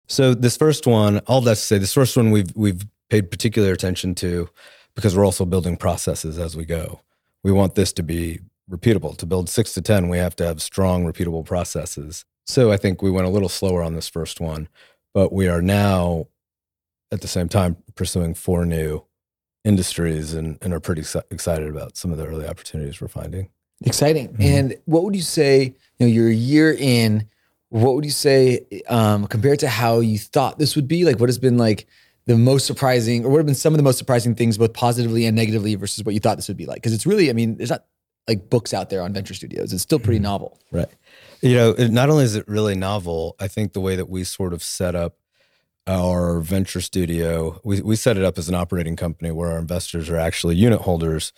So 0.06 0.34
this 0.34 0.56
first 0.58 0.86
one, 0.86 1.18
all 1.20 1.40
that 1.42 1.54
to 1.54 1.56
say, 1.56 1.78
this 1.78 1.94
first 1.94 2.16
one 2.16 2.30
we've 2.30 2.54
we've 2.54 2.84
paid 3.08 3.30
particular 3.30 3.72
attention 3.72 4.14
to 4.16 4.48
because 4.94 5.16
we're 5.16 5.24
also 5.24 5.44
building 5.44 5.76
processes 5.76 6.38
as 6.38 6.56
we 6.56 6.64
go. 6.64 7.00
We 7.42 7.52
want 7.52 7.74
this 7.74 7.92
to 7.94 8.02
be 8.02 8.40
repeatable. 8.70 9.16
To 9.18 9.26
build 9.26 9.48
six 9.48 9.74
to 9.74 9.82
ten, 9.82 10.08
we 10.08 10.18
have 10.18 10.36
to 10.36 10.44
have 10.46 10.62
strong, 10.62 11.04
repeatable 11.04 11.44
processes. 11.44 12.24
So 12.46 12.72
I 12.72 12.76
think 12.76 13.02
we 13.02 13.10
went 13.10 13.26
a 13.26 13.30
little 13.30 13.48
slower 13.48 13.82
on 13.82 13.94
this 13.94 14.08
first 14.08 14.40
one, 14.40 14.68
but 15.12 15.32
we 15.32 15.48
are 15.48 15.62
now 15.62 16.26
at 17.12 17.20
the 17.20 17.28
same 17.28 17.48
time 17.48 17.76
pursuing 17.94 18.34
four 18.34 18.66
new 18.66 19.04
industries 19.64 20.34
and, 20.34 20.58
and 20.60 20.74
are 20.74 20.80
pretty 20.80 21.02
excited 21.30 21.68
about 21.68 21.96
some 21.96 22.12
of 22.12 22.18
the 22.18 22.26
early 22.26 22.46
opportunities 22.46 23.00
we're 23.00 23.08
finding. 23.08 23.48
Exciting. 23.82 24.28
Mm-hmm. 24.28 24.42
And 24.42 24.76
what 24.84 25.04
would 25.04 25.16
you 25.16 25.22
say, 25.22 25.74
you 25.98 26.06
know, 26.06 26.06
you're 26.06 26.28
a 26.28 26.34
year 26.34 26.72
in, 26.72 27.28
what 27.70 27.94
would 27.94 28.04
you 28.04 28.10
say 28.10 28.66
um, 28.88 29.26
compared 29.26 29.60
to 29.60 29.68
how 29.68 30.00
you 30.00 30.18
thought 30.18 30.58
this 30.58 30.76
would 30.76 30.86
be? 30.86 31.04
Like 31.04 31.18
what 31.18 31.28
has 31.28 31.38
been 31.38 31.56
like 31.56 31.86
the 32.26 32.36
most 32.36 32.66
surprising, 32.66 33.24
or 33.24 33.30
what 33.30 33.38
have 33.38 33.46
been 33.46 33.54
some 33.54 33.72
of 33.72 33.78
the 33.78 33.82
most 33.82 33.98
surprising 33.98 34.34
things, 34.34 34.58
both 34.58 34.72
positively 34.72 35.26
and 35.26 35.36
negatively, 35.36 35.74
versus 35.74 36.04
what 36.04 36.14
you 36.14 36.20
thought 36.20 36.36
this 36.36 36.48
would 36.48 36.56
be 36.56 36.66
like? 36.66 36.76
Because 36.76 36.92
it's 36.92 37.06
really, 37.06 37.30
I 37.30 37.32
mean, 37.32 37.56
there's 37.56 37.70
not 37.70 37.84
like 38.26 38.48
books 38.48 38.72
out 38.72 38.90
there 38.90 39.02
on 39.02 39.12
venture 39.12 39.34
studios. 39.34 39.72
It's 39.72 39.82
still 39.82 39.98
pretty 39.98 40.18
novel. 40.18 40.58
Right. 40.70 40.88
You 41.42 41.56
know, 41.56 41.72
not 41.72 42.08
only 42.08 42.24
is 42.24 42.36
it 42.36 42.48
really 42.48 42.74
novel, 42.74 43.36
I 43.38 43.48
think 43.48 43.72
the 43.72 43.80
way 43.80 43.96
that 43.96 44.08
we 44.08 44.24
sort 44.24 44.52
of 44.52 44.62
set 44.62 44.94
up 44.94 45.16
our 45.86 46.40
venture 46.40 46.80
studio, 46.80 47.60
we, 47.62 47.82
we 47.82 47.96
set 47.96 48.16
it 48.16 48.24
up 48.24 48.38
as 48.38 48.48
an 48.48 48.54
operating 48.54 48.96
company 48.96 49.30
where 49.30 49.50
our 49.50 49.58
investors 49.58 50.08
are 50.08 50.16
actually 50.16 50.56
unit 50.56 50.80
holders 50.80 51.32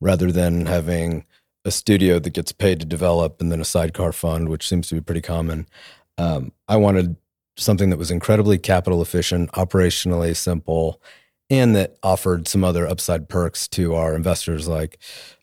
rather 0.00 0.32
than 0.32 0.64
having 0.66 1.26
a 1.66 1.70
studio 1.70 2.18
that 2.18 2.32
gets 2.32 2.52
paid 2.52 2.80
to 2.80 2.86
develop 2.86 3.40
and 3.40 3.52
then 3.52 3.60
a 3.60 3.64
sidecar 3.64 4.12
fund, 4.12 4.48
which 4.48 4.66
seems 4.66 4.88
to 4.88 4.94
be 4.94 5.00
pretty 5.02 5.20
common. 5.20 5.66
Um, 6.16 6.52
I 6.68 6.76
wanted 6.76 7.16
something 7.58 7.90
that 7.90 7.98
was 7.98 8.10
incredibly 8.10 8.56
capital 8.56 9.02
efficient, 9.02 9.52
operationally 9.52 10.34
simple, 10.34 11.02
and 11.50 11.76
that 11.76 11.96
offered 12.02 12.48
some 12.48 12.64
other 12.64 12.86
upside 12.86 13.28
perks 13.28 13.68
to 13.68 13.94
our 13.94 14.14
investors, 14.14 14.66
like, 14.66 14.98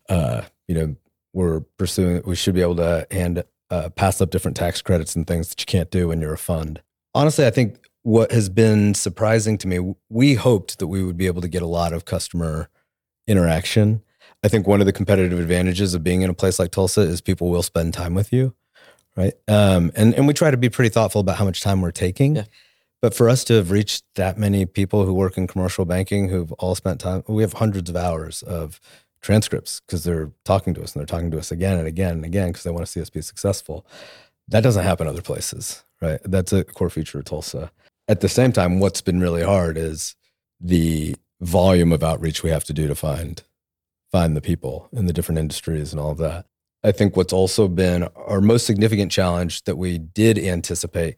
uh, 0.10 0.42
you 0.68 0.76
know, 0.76 0.96
we're 1.34 1.62
pursuing, 1.78 2.22
we 2.26 2.36
should 2.36 2.56
be 2.56 2.62
able 2.62 2.76
to 2.78 3.08
hand, 3.12 3.44
uh, 3.70 3.90
pass 3.90 4.22
up 4.22 4.30
different 4.30 4.58
tax 4.58 4.82
credits 4.82 5.16
and 5.16 5.28
things 5.28 5.50
that 5.50 5.62
you 5.62 5.66
can't 5.66 5.92
do 5.92 6.08
when 6.08 6.22
you're 6.22 6.34
a 6.34 6.38
fund. 6.38 6.82
Honestly, 7.14 7.46
I 7.46 7.50
think 7.50 7.80
what 8.04 8.32
has 8.32 8.50
been 8.50 8.94
surprising 8.94 9.58
to 9.60 9.68
me, 9.68 9.96
we 10.10 10.36
hoped 10.36 10.80
that 10.80 10.88
we 10.88 11.04
would 11.04 11.18
be 11.18 11.28
able 11.28 11.42
to 11.42 11.48
get 11.48 11.62
a 11.62 11.68
lot 11.68 11.94
of 11.94 12.06
customer 12.06 12.70
interaction. 13.28 14.02
I 14.44 14.48
think 14.48 14.68
one 14.68 14.80
of 14.80 14.86
the 14.86 14.94
competitive 14.94 15.40
advantages 15.40 15.94
of 15.94 16.04
being 16.04 16.22
in 16.22 16.30
a 16.30 16.34
place 16.34 16.60
like 16.60 16.72
Tulsa 16.72 17.02
is 17.02 17.22
people 17.22 17.50
will 17.50 17.64
spend 17.64 17.94
time 17.94 18.14
with 18.14 18.32
you, 18.32 18.54
right? 19.16 19.34
Um, 19.48 19.92
and 19.96 20.14
and 20.14 20.28
we 20.28 20.34
try 20.34 20.52
to 20.52 20.58
be 20.58 20.70
pretty 20.70 20.90
thoughtful 20.90 21.22
about 21.22 21.38
how 21.38 21.46
much 21.46 21.62
time 21.62 21.82
we're 21.82 21.92
taking. 21.92 22.38
Yeah. 22.38 22.46
But 23.02 23.14
for 23.14 23.30
us 23.30 23.44
to 23.46 23.54
have 23.56 23.72
reached 23.72 24.04
that 24.16 24.38
many 24.38 24.66
people 24.66 25.06
who 25.06 25.14
work 25.14 25.38
in 25.38 25.46
commercial 25.46 25.86
banking 25.86 26.30
who've 26.30 26.52
all 26.54 26.76
spent 26.76 27.00
time, 27.00 27.24
we 27.28 27.44
have 27.44 27.54
hundreds 27.54 27.90
of 27.90 27.96
hours 27.96 28.42
of 28.42 28.80
transcripts 29.22 29.82
because 29.82 30.04
they're 30.04 30.32
talking 30.46 30.74
to 30.74 30.84
us 30.84 30.94
and 30.94 31.00
they're 31.00 31.06
talking 31.06 31.32
to 31.32 31.40
us 31.40 31.52
again 31.52 31.78
and 31.78 31.88
again 31.88 32.14
and 32.14 32.26
again 32.26 32.50
because 32.50 32.64
they 32.64 32.72
want 32.72 32.86
to 32.86 32.92
see 32.92 33.02
us 33.02 33.10
be 33.10 33.22
successful. 33.22 33.86
That 34.48 34.62
doesn't 34.62 34.84
happen 34.84 35.08
other 35.08 35.22
places, 35.22 35.84
right? 36.02 36.20
That's 36.24 36.54
a 36.54 36.64
core 36.64 36.90
feature 36.90 37.20
of 37.20 37.26
Tulsa. 37.26 37.72
At 38.08 38.22
the 38.22 38.30
same 38.30 38.52
time, 38.54 38.80
what's 38.80 39.02
been 39.02 39.20
really 39.20 39.44
hard 39.44 39.78
is 39.78 40.16
the 40.62 41.16
volume 41.42 41.92
of 41.92 42.04
outreach 42.04 42.44
we 42.44 42.50
have 42.50 42.64
to 42.66 42.74
do 42.74 42.88
to 42.88 42.96
find 42.96 43.44
find 44.12 44.38
the 44.38 44.42
people 44.42 44.88
in 44.94 45.06
the 45.06 45.14
different 45.14 45.38
industries 45.38 45.92
and 45.92 46.00
all 46.00 46.12
of 46.12 46.18
that. 46.18 46.46
I 46.84 46.94
think 46.94 47.18
what's 47.18 47.34
also 47.34 47.68
been 47.68 48.08
our 48.16 48.40
most 48.40 48.66
significant 48.66 49.12
challenge 49.12 49.64
that 49.66 49.76
we 49.76 49.98
did 49.98 50.40
anticipate 50.40 51.18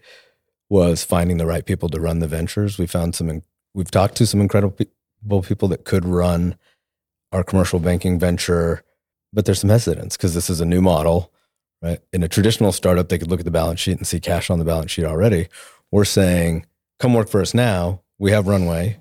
was 0.69 1.03
finding 1.03 1.37
the 1.37 1.45
right 1.45 1.65
people 1.65 1.89
to 1.89 1.99
run 1.99 2.19
the 2.19 2.27
ventures. 2.27 2.77
We 2.79 2.87
found 2.87 3.13
some 3.13 3.43
we've 3.73 3.91
talked 3.91 4.15
to 4.17 4.25
some 4.25 4.41
incredible 4.41 4.87
people 5.43 5.67
that 5.67 5.85
could 5.85 6.05
run 6.05 6.55
our 7.31 7.43
commercial 7.43 7.79
banking 7.79 8.19
venture, 8.19 8.83
but 9.33 9.45
there's 9.45 9.59
some 9.59 9.69
hesitance 9.69 10.17
because 10.17 10.33
this 10.33 10.50
is 10.50 10.62
a 10.62 10.65
new 10.65 10.81
model, 10.81 11.31
right? 11.81 12.00
In 12.12 12.24
a 12.24 12.27
traditional 12.27 12.71
startup, 12.71 13.09
they 13.09 13.17
could 13.17 13.29
look 13.29 13.39
at 13.39 13.45
the 13.45 13.51
balance 13.51 13.79
sheet 13.79 13.98
and 13.98 14.07
see 14.07 14.19
cash 14.19 14.50
on 14.50 14.59
the 14.59 14.65
balance 14.65 14.91
sheet 14.91 15.05
already. 15.05 15.48
We're 15.91 16.05
saying, 16.05 16.65
come 17.00 17.13
work 17.13 17.29
for 17.29 17.41
us 17.41 17.53
now. 17.53 18.01
We 18.17 18.31
have 18.31 18.48
runway. 18.48 18.98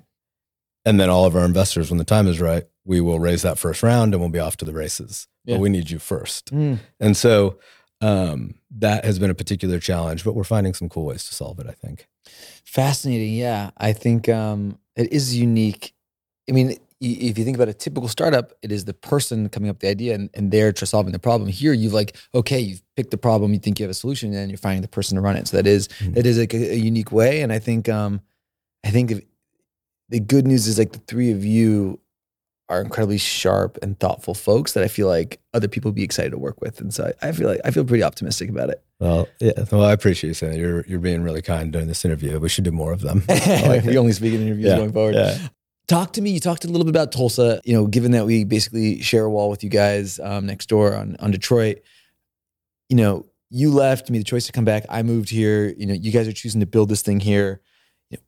And 0.85 0.99
then 0.99 1.09
all 1.09 1.25
of 1.25 1.35
our 1.35 1.45
investors, 1.45 1.91
when 1.91 1.97
the 1.97 2.05
time 2.05 2.27
is 2.27 2.39
right, 2.39 2.63
we 2.85 3.01
will 3.01 3.19
raise 3.19 3.41
that 3.41 3.59
first 3.59 3.83
round 3.83 4.13
and 4.13 4.21
we'll 4.21 4.31
be 4.31 4.39
off 4.39 4.57
to 4.57 4.65
the 4.65 4.73
races. 4.73 5.27
Yeah. 5.45 5.55
But 5.55 5.61
we 5.61 5.69
need 5.69 5.89
you 5.89 5.99
first. 5.99 6.53
Mm. 6.53 6.79
And 6.99 7.17
so 7.17 7.59
um, 8.01 8.55
that 8.77 9.03
has 9.05 9.19
been 9.19 9.29
a 9.29 9.35
particular 9.35 9.79
challenge, 9.79 10.23
but 10.23 10.35
we're 10.35 10.43
finding 10.43 10.73
some 10.73 10.89
cool 10.89 11.05
ways 11.05 11.27
to 11.27 11.35
solve 11.35 11.59
it, 11.59 11.67
I 11.67 11.73
think. 11.73 12.07
Fascinating. 12.65 13.33
Yeah. 13.33 13.71
I 13.77 13.93
think 13.93 14.29
um, 14.29 14.79
it 14.95 15.11
is 15.11 15.35
unique. 15.35 15.93
I 16.49 16.53
mean, 16.53 16.77
if 17.01 17.37
you 17.37 17.45
think 17.45 17.55
about 17.55 17.69
a 17.69 17.73
typical 17.73 18.09
startup, 18.09 18.51
it 18.61 18.71
is 18.71 18.85
the 18.85 18.93
person 18.93 19.47
coming 19.49 19.69
up 19.69 19.75
with 19.75 19.81
the 19.81 19.87
idea 19.87 20.15
and, 20.15 20.29
and 20.33 20.51
they're 20.51 20.75
solving 20.75 21.13
the 21.13 21.19
problem. 21.19 21.49
Here, 21.49 21.71
you've 21.71 21.93
like, 21.93 22.17
okay, 22.35 22.59
you've 22.59 22.81
picked 22.95 23.11
the 23.11 23.17
problem, 23.17 23.53
you 23.53 23.59
think 23.59 23.79
you 23.79 23.83
have 23.83 23.91
a 23.91 23.95
solution, 23.95 24.33
and 24.33 24.51
you're 24.51 24.57
finding 24.57 24.81
the 24.81 24.89
person 24.89 25.15
to 25.15 25.21
run 25.21 25.37
it. 25.37 25.47
So 25.47 25.57
that 25.57 25.67
is, 25.67 25.87
mm-hmm. 25.87 26.13
that 26.13 26.25
is 26.25 26.37
like 26.37 26.53
a, 26.53 26.73
a, 26.73 26.75
unique 26.75 27.11
way. 27.11 27.41
And 27.41 27.53
I 27.53 27.59
think 27.59 27.87
um, 27.87 28.21
I 28.85 28.89
think 28.89 29.13
the 30.09 30.19
good 30.19 30.45
news 30.45 30.67
is 30.67 30.77
like 30.77 30.91
the 30.91 30.99
three 30.99 31.31
of 31.31 31.45
you 31.45 31.99
are 32.67 32.81
incredibly 32.81 33.17
sharp 33.17 33.79
and 33.81 33.99
thoughtful 33.99 34.33
folks 34.33 34.73
that 34.73 34.83
I 34.83 34.87
feel 34.87 35.07
like 35.07 35.39
other 35.53 35.67
people 35.67 35.89
would 35.89 35.95
be 35.95 36.03
excited 36.03 36.31
to 36.31 36.37
work 36.37 36.61
with. 36.61 36.79
And 36.79 36.93
so 36.93 37.11
I, 37.21 37.29
I 37.29 37.31
feel 37.31 37.47
like 37.47 37.61
I 37.65 37.71
feel 37.71 37.83
pretty 37.83 38.03
optimistic 38.03 38.49
about 38.49 38.69
it. 38.69 38.83
Well, 38.99 39.27
yeah. 39.39 39.53
Well, 39.71 39.85
I 39.85 39.93
appreciate 39.93 40.29
you 40.29 40.33
saying 40.33 40.53
that. 40.53 40.59
You're 40.59 40.85
you're 40.85 40.99
being 40.99 41.23
really 41.23 41.41
kind 41.41 41.71
during 41.71 41.87
this 41.87 42.03
interview. 42.03 42.37
We 42.39 42.49
should 42.49 42.65
do 42.65 42.71
more 42.71 42.91
of 42.91 43.01
them. 43.01 43.23
like 43.29 43.85
we 43.85 43.97
only 43.97 44.11
speak 44.11 44.33
in 44.33 44.41
interviews 44.41 44.67
yeah, 44.67 44.77
going 44.77 44.91
forward. 44.91 45.15
Yeah. 45.15 45.37
Talk 45.89 46.13
to 46.13 46.21
me. 46.21 46.29
You 46.29 46.39
talked 46.39 46.65
a 46.65 46.67
little 46.67 46.85
bit 46.85 46.91
about 46.91 47.11
Tulsa. 47.11 47.61
You 47.65 47.73
know, 47.73 47.87
given 47.87 48.11
that 48.11 48.27
we 48.27 48.43
basically 48.43 49.01
share 49.01 49.25
a 49.25 49.29
wall 49.29 49.49
with 49.49 49.63
you 49.63 49.71
guys 49.71 50.19
um, 50.19 50.45
next 50.45 50.67
door 50.67 50.93
on 50.93 51.15
on 51.19 51.31
Detroit. 51.31 51.79
You 52.89 52.97
know, 52.97 53.25
you 53.49 53.71
left, 53.71 54.07
me 54.11 54.19
the 54.19 54.23
choice 54.23 54.45
to 54.45 54.51
come 54.51 54.65
back. 54.65 54.85
I 54.87 55.01
moved 55.01 55.31
here. 55.31 55.73
You 55.75 55.87
know, 55.87 55.95
you 55.95 56.11
guys 56.11 56.27
are 56.27 56.31
choosing 56.31 56.59
to 56.59 56.67
build 56.67 56.89
this 56.89 57.01
thing 57.01 57.19
here. 57.19 57.61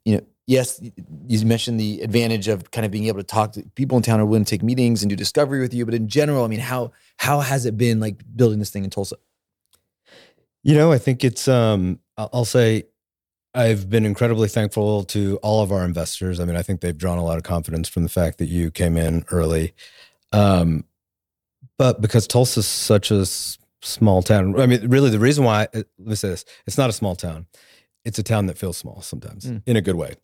You 0.06 0.18
know, 0.18 0.26
yes, 0.48 0.82
you 1.28 1.46
mentioned 1.46 1.80
the 1.80 2.02
advantage 2.02 2.48
of 2.48 2.72
kind 2.72 2.84
of 2.84 2.92
being 2.92 3.06
able 3.06 3.20
to 3.20 3.24
talk 3.24 3.52
to 3.52 3.62
people 3.76 3.96
in 3.96 4.02
town 4.02 4.20
are 4.20 4.26
willing 4.26 4.44
to 4.44 4.50
take 4.50 4.64
meetings 4.64 5.04
and 5.04 5.12
do 5.12 5.16
discovery 5.16 5.60
with 5.60 5.72
you. 5.72 5.86
But 5.86 5.94
in 5.94 6.08
general, 6.08 6.44
I 6.44 6.48
mean, 6.48 6.62
how 6.62 6.94
how 7.18 7.42
has 7.42 7.68
it 7.68 7.78
been 7.78 8.00
like 8.00 8.24
building 8.36 8.58
this 8.58 8.72
thing 8.72 8.86
in 8.86 8.90
Tulsa? 8.90 9.18
You 10.64 10.74
know, 10.74 10.92
I 10.92 10.98
think 10.98 11.24
it's 11.24 11.48
um 11.48 12.00
I'll 12.18 12.44
say 12.44 12.86
I've 13.54 13.90
been 13.90 14.06
incredibly 14.06 14.48
thankful 14.48 15.04
to 15.06 15.38
all 15.44 15.62
of 15.62 15.72
our 15.72 15.84
investors. 15.84 16.40
I 16.40 16.46
mean, 16.46 16.56
I 16.56 16.62
think 16.62 16.82
they've 16.82 16.98
drawn 16.98 17.18
a 17.18 17.24
lot 17.24 17.38
of 17.38 17.44
confidence 17.44 17.90
from 17.90 18.04
the 18.04 18.10
fact 18.10 18.38
that 18.38 18.46
you 18.46 18.72
came 18.72 18.98
in 18.98 19.26
early. 19.32 19.74
Um, 20.32 20.86
but 21.78 22.02
because 22.02 22.28
Tulsa's 22.28 22.68
such 22.68 23.12
a 23.12 23.22
s- 23.22 23.58
small 23.82 24.22
town, 24.22 24.60
I 24.60 24.66
mean, 24.68 24.88
really 24.88 25.10
the 25.10 25.20
reason 25.20 25.44
why, 25.44 25.68
let 25.74 25.86
me 25.98 26.16
say 26.16 26.30
this, 26.30 26.46
it's 26.66 26.78
not 26.78 26.90
a 26.90 26.94
small 26.94 27.16
town. 27.16 27.48
It's 28.06 28.20
a 28.20 28.24
town 28.24 28.46
that 28.46 28.58
feels 28.58 28.78
small 28.78 29.02
sometimes 29.02 29.46
mm. 29.46 29.62
in 29.66 29.76
a 29.76 29.82
good 29.82 29.96
way 29.96 30.16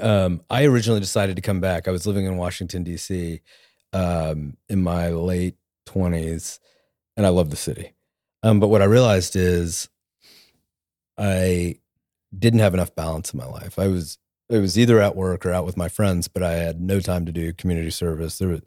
um, 0.00 0.42
I 0.50 0.64
originally 0.64 1.00
decided 1.00 1.36
to 1.36 1.42
come 1.42 1.60
back. 1.60 1.86
I 1.88 1.90
was 1.90 2.06
living 2.06 2.26
in 2.26 2.36
Washington 2.36 2.82
D.C. 2.82 3.40
Um, 3.92 4.56
in 4.68 4.82
my 4.82 5.10
late 5.10 5.56
twenties, 5.86 6.60
and 7.16 7.24
I 7.26 7.28
love 7.28 7.50
the 7.50 7.56
city. 7.56 7.92
Um, 8.42 8.60
but 8.60 8.68
what 8.68 8.82
I 8.82 8.86
realized 8.86 9.36
is, 9.36 9.88
I 11.16 11.76
didn't 12.38 12.60
have 12.60 12.74
enough 12.74 12.94
balance 12.94 13.32
in 13.32 13.38
my 13.38 13.46
life. 13.46 13.78
I 13.78 13.88
was 13.88 14.18
it 14.50 14.58
was 14.58 14.78
either 14.78 15.00
at 15.00 15.16
work 15.16 15.46
or 15.46 15.52
out 15.52 15.64
with 15.64 15.76
my 15.76 15.88
friends, 15.88 16.28
but 16.28 16.42
I 16.42 16.52
had 16.52 16.80
no 16.80 17.00
time 17.00 17.24
to 17.26 17.32
do 17.32 17.52
community 17.52 17.90
service. 17.90 18.38
There 18.38 18.48
was, 18.48 18.60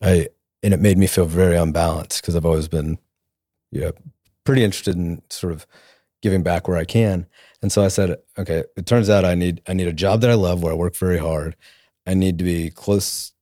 I 0.00 0.28
and 0.62 0.72
it 0.72 0.80
made 0.80 0.96
me 0.96 1.06
feel 1.06 1.26
very 1.26 1.56
unbalanced 1.56 2.22
because 2.22 2.36
I've 2.36 2.46
always 2.46 2.68
been, 2.68 2.98
you 3.70 3.82
know, 3.82 3.92
pretty 4.44 4.64
interested 4.64 4.96
in 4.96 5.22
sort 5.28 5.52
of 5.52 5.66
giving 6.22 6.42
back 6.42 6.66
where 6.66 6.78
I 6.78 6.84
can. 6.84 7.26
And 7.60 7.70
so 7.70 7.84
I 7.84 7.88
said, 7.88 8.16
okay, 8.38 8.64
it 8.76 8.86
turns 8.86 9.10
out 9.10 9.24
I 9.24 9.34
need 9.34 9.60
I 9.66 9.74
need 9.74 9.88
a 9.88 9.92
job 9.92 10.20
that 10.20 10.30
I 10.30 10.34
love 10.34 10.62
where 10.62 10.72
I 10.72 10.76
work 10.76 10.96
very 10.96 11.18
hard. 11.18 11.56
I 12.06 12.14
need 12.14 12.38
to 12.38 12.44
be 12.44 12.70
close 12.70 13.32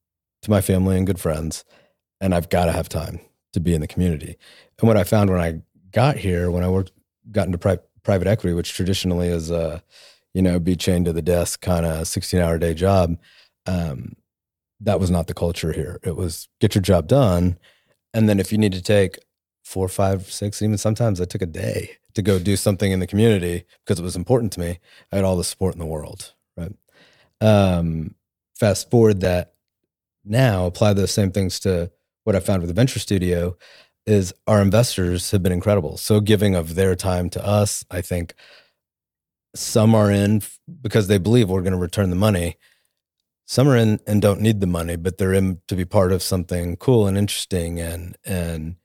to 0.43 0.51
my 0.51 0.61
family 0.61 0.97
and 0.97 1.07
good 1.07 1.21
friends, 1.21 1.65
and 2.21 2.35
I've 2.35 2.49
got 2.49 2.67
to 2.67 2.73
have 2.73 2.89
time 2.89 3.21
to 3.53 3.61
be 3.61 3.75
in 3.75 3.81
the 3.81 3.87
community. 3.87 4.37
And 4.79 4.89
what 4.89 4.97
I 4.97 5.05
found 5.05 5.31
when 5.31 5.41
I 5.41 5.61
got 5.93 6.17
here, 6.17 6.51
when 6.51 6.65
I 6.65 6.69
worked 6.69 6.93
got 7.31 7.47
into 7.47 7.59
pri- 7.59 7.79
private 8.03 8.27
equity, 8.27 8.55
which 8.55 8.75
traditionally 8.75 9.29
is 9.29 9.51
a 9.51 9.83
you 10.35 10.43
know 10.43 10.59
be 10.59 10.77
chained 10.77 11.07
to 11.07 11.13
the 11.13 11.23
desk 11.23 11.61
kind 11.61 11.87
of 11.87 12.07
16 12.07 12.41
hour 12.41 12.59
day 12.59 12.75
job, 12.75 13.17
um, 13.67 14.17
that 14.81 15.01
was 15.01 15.11
not 15.11 15.27
the 15.27 15.35
culture 15.35 15.73
here. 15.73 15.99
It 16.03 16.17
was 16.17 16.49
get 16.61 16.75
your 16.75 16.83
job 16.83 17.07
done, 17.07 17.59
and 18.15 18.29
then 18.29 18.41
if 18.41 18.53
you 18.53 18.59
need 18.59 18.73
to 18.73 18.83
take 18.83 19.19
four, 19.65 19.89
five, 19.89 20.31
six, 20.31 20.61
even 20.61 20.77
sometimes 20.77 21.21
I 21.21 21.25
took 21.25 21.43
a 21.43 21.47
day 21.47 21.97
to 22.15 22.23
go 22.23 22.39
do 22.39 22.57
something 22.57 22.93
in 22.93 23.01
the 23.01 23.07
community 23.07 23.65
because 23.85 23.99
it 23.99 24.03
was 24.03 24.17
important 24.17 24.53
to 24.53 24.61
me. 24.61 24.79
I 25.11 25.17
had 25.17 25.25
all 25.25 25.37
the 25.37 25.45
support 25.45 25.75
in 25.75 25.79
the 25.79 25.87
world, 25.87 26.35
right? 26.57 26.73
Um, 27.41 28.17
fast 28.55 28.91
forward 28.91 29.21
that 29.21 29.55
now, 30.25 30.67
apply 30.67 30.93
those 30.93 31.11
same 31.11 31.33
things 31.33 31.59
to 31.61 31.91
what 32.25 32.37
I 32.37 32.41
found 32.41 32.63
with 32.63 32.69
the 32.69 32.75
venture 32.75 33.01
studio 33.01 33.57
is 34.07 34.33
our 34.47 34.61
investors 34.61 35.31
have 35.31 35.43
been 35.43 35.53
incredible. 35.53 35.97
So 35.97 36.21
giving 36.21 36.55
of 36.55 36.75
their 36.75 36.95
time 36.95 37.31
to 37.31 37.47
us. 37.47 37.85
I 37.91 38.01
think 38.01 38.35
some 39.55 39.95
are 39.95 40.11
in 40.11 40.43
because 40.81 41.09
they 41.09 41.19
believe 41.19 41.49
we're 41.49 41.63
going 41.63 41.73
to 41.73 41.79
return 41.79 42.11
the 42.11 42.17
money. 42.17 42.57
Some 43.47 43.69
are 43.69 43.77
in 43.77 44.01
and 44.07 44.23
don't 44.23 44.41
need 44.41 44.61
the 44.61 44.67
money, 44.67 44.97
but 44.97 45.19
they're 45.19 45.33
in 45.33 45.61
to 45.69 45.77
be 45.77 45.85
part 45.85 46.13
of 46.13 46.23
something 46.23 46.77
cool 46.77 47.07
and 47.07 47.19
interesting 47.19 47.81
and 47.81 48.17
and 48.25 48.77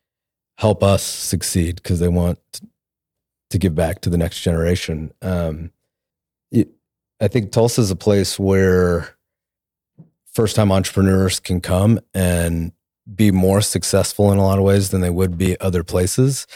help 0.58 0.84
us 0.84 1.04
succeed 1.04 1.76
because 1.76 2.00
they 2.00 2.08
want 2.08 2.40
to 3.50 3.58
give 3.58 3.76
back 3.76 4.02
to 4.02 4.10
the 4.10 4.18
next 4.18 4.42
generation. 4.42 5.14
Um, 5.22 5.72
it, 6.52 6.70
I 7.22 7.28
think 7.28 7.52
Tulsa 7.52 7.82
is 7.82 7.92
a 7.92 7.96
place 7.96 8.38
where 8.38 9.16
first 10.34 10.56
time 10.56 10.72
entrepreneurs 10.72 11.40
can 11.40 11.62
come 11.62 12.00
and 12.14 12.72
be 13.16 13.32
more 13.32 13.62
successful 13.62 14.32
in 14.32 14.38
a 14.38 14.44
lot 14.44 14.58
of 14.58 14.66
ways 14.66 14.90
than 14.90 15.02
they 15.02 15.10
would 15.10 15.38
be 15.38 15.60
other 15.60 15.84
places. 15.84 16.48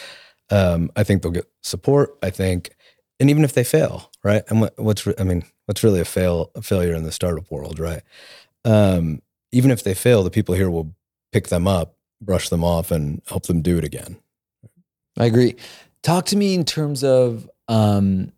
Um, 0.50 0.90
I 0.96 1.02
think 1.04 1.22
they'll 1.22 1.32
get 1.32 1.50
support. 1.62 2.16
I 2.22 2.30
think, 2.30 2.70
and 3.18 3.30
even 3.30 3.44
if 3.44 3.52
they 3.52 3.64
fail, 3.64 4.10
right? 4.22 4.42
And 4.48 4.60
what, 4.60 4.78
what's, 4.78 5.06
I 5.18 5.24
mean, 5.24 5.44
What's 5.66 5.84
really 5.84 6.00
a 6.00 6.04
fail 6.04 6.50
a 6.54 6.62
failure 6.62 6.94
in 6.94 7.04
the 7.04 7.12
startup 7.12 7.50
world, 7.50 7.78
right? 7.78 8.02
Um, 8.64 9.22
even 9.52 9.70
if 9.70 9.84
they 9.84 9.94
fail, 9.94 10.22
the 10.22 10.30
people 10.30 10.54
here 10.54 10.70
will 10.70 10.94
pick 11.32 11.48
them 11.48 11.68
up, 11.68 11.96
brush 12.20 12.48
them 12.48 12.64
off, 12.64 12.90
and 12.90 13.22
help 13.26 13.44
them 13.46 13.62
do 13.62 13.78
it 13.78 13.84
again. 13.84 14.18
I 15.18 15.26
agree. 15.26 15.56
Talk 16.02 16.26
to 16.26 16.36
me 16.36 16.54
in 16.54 16.64
terms 16.64 17.04
of 17.04 17.48
um, 17.68 18.32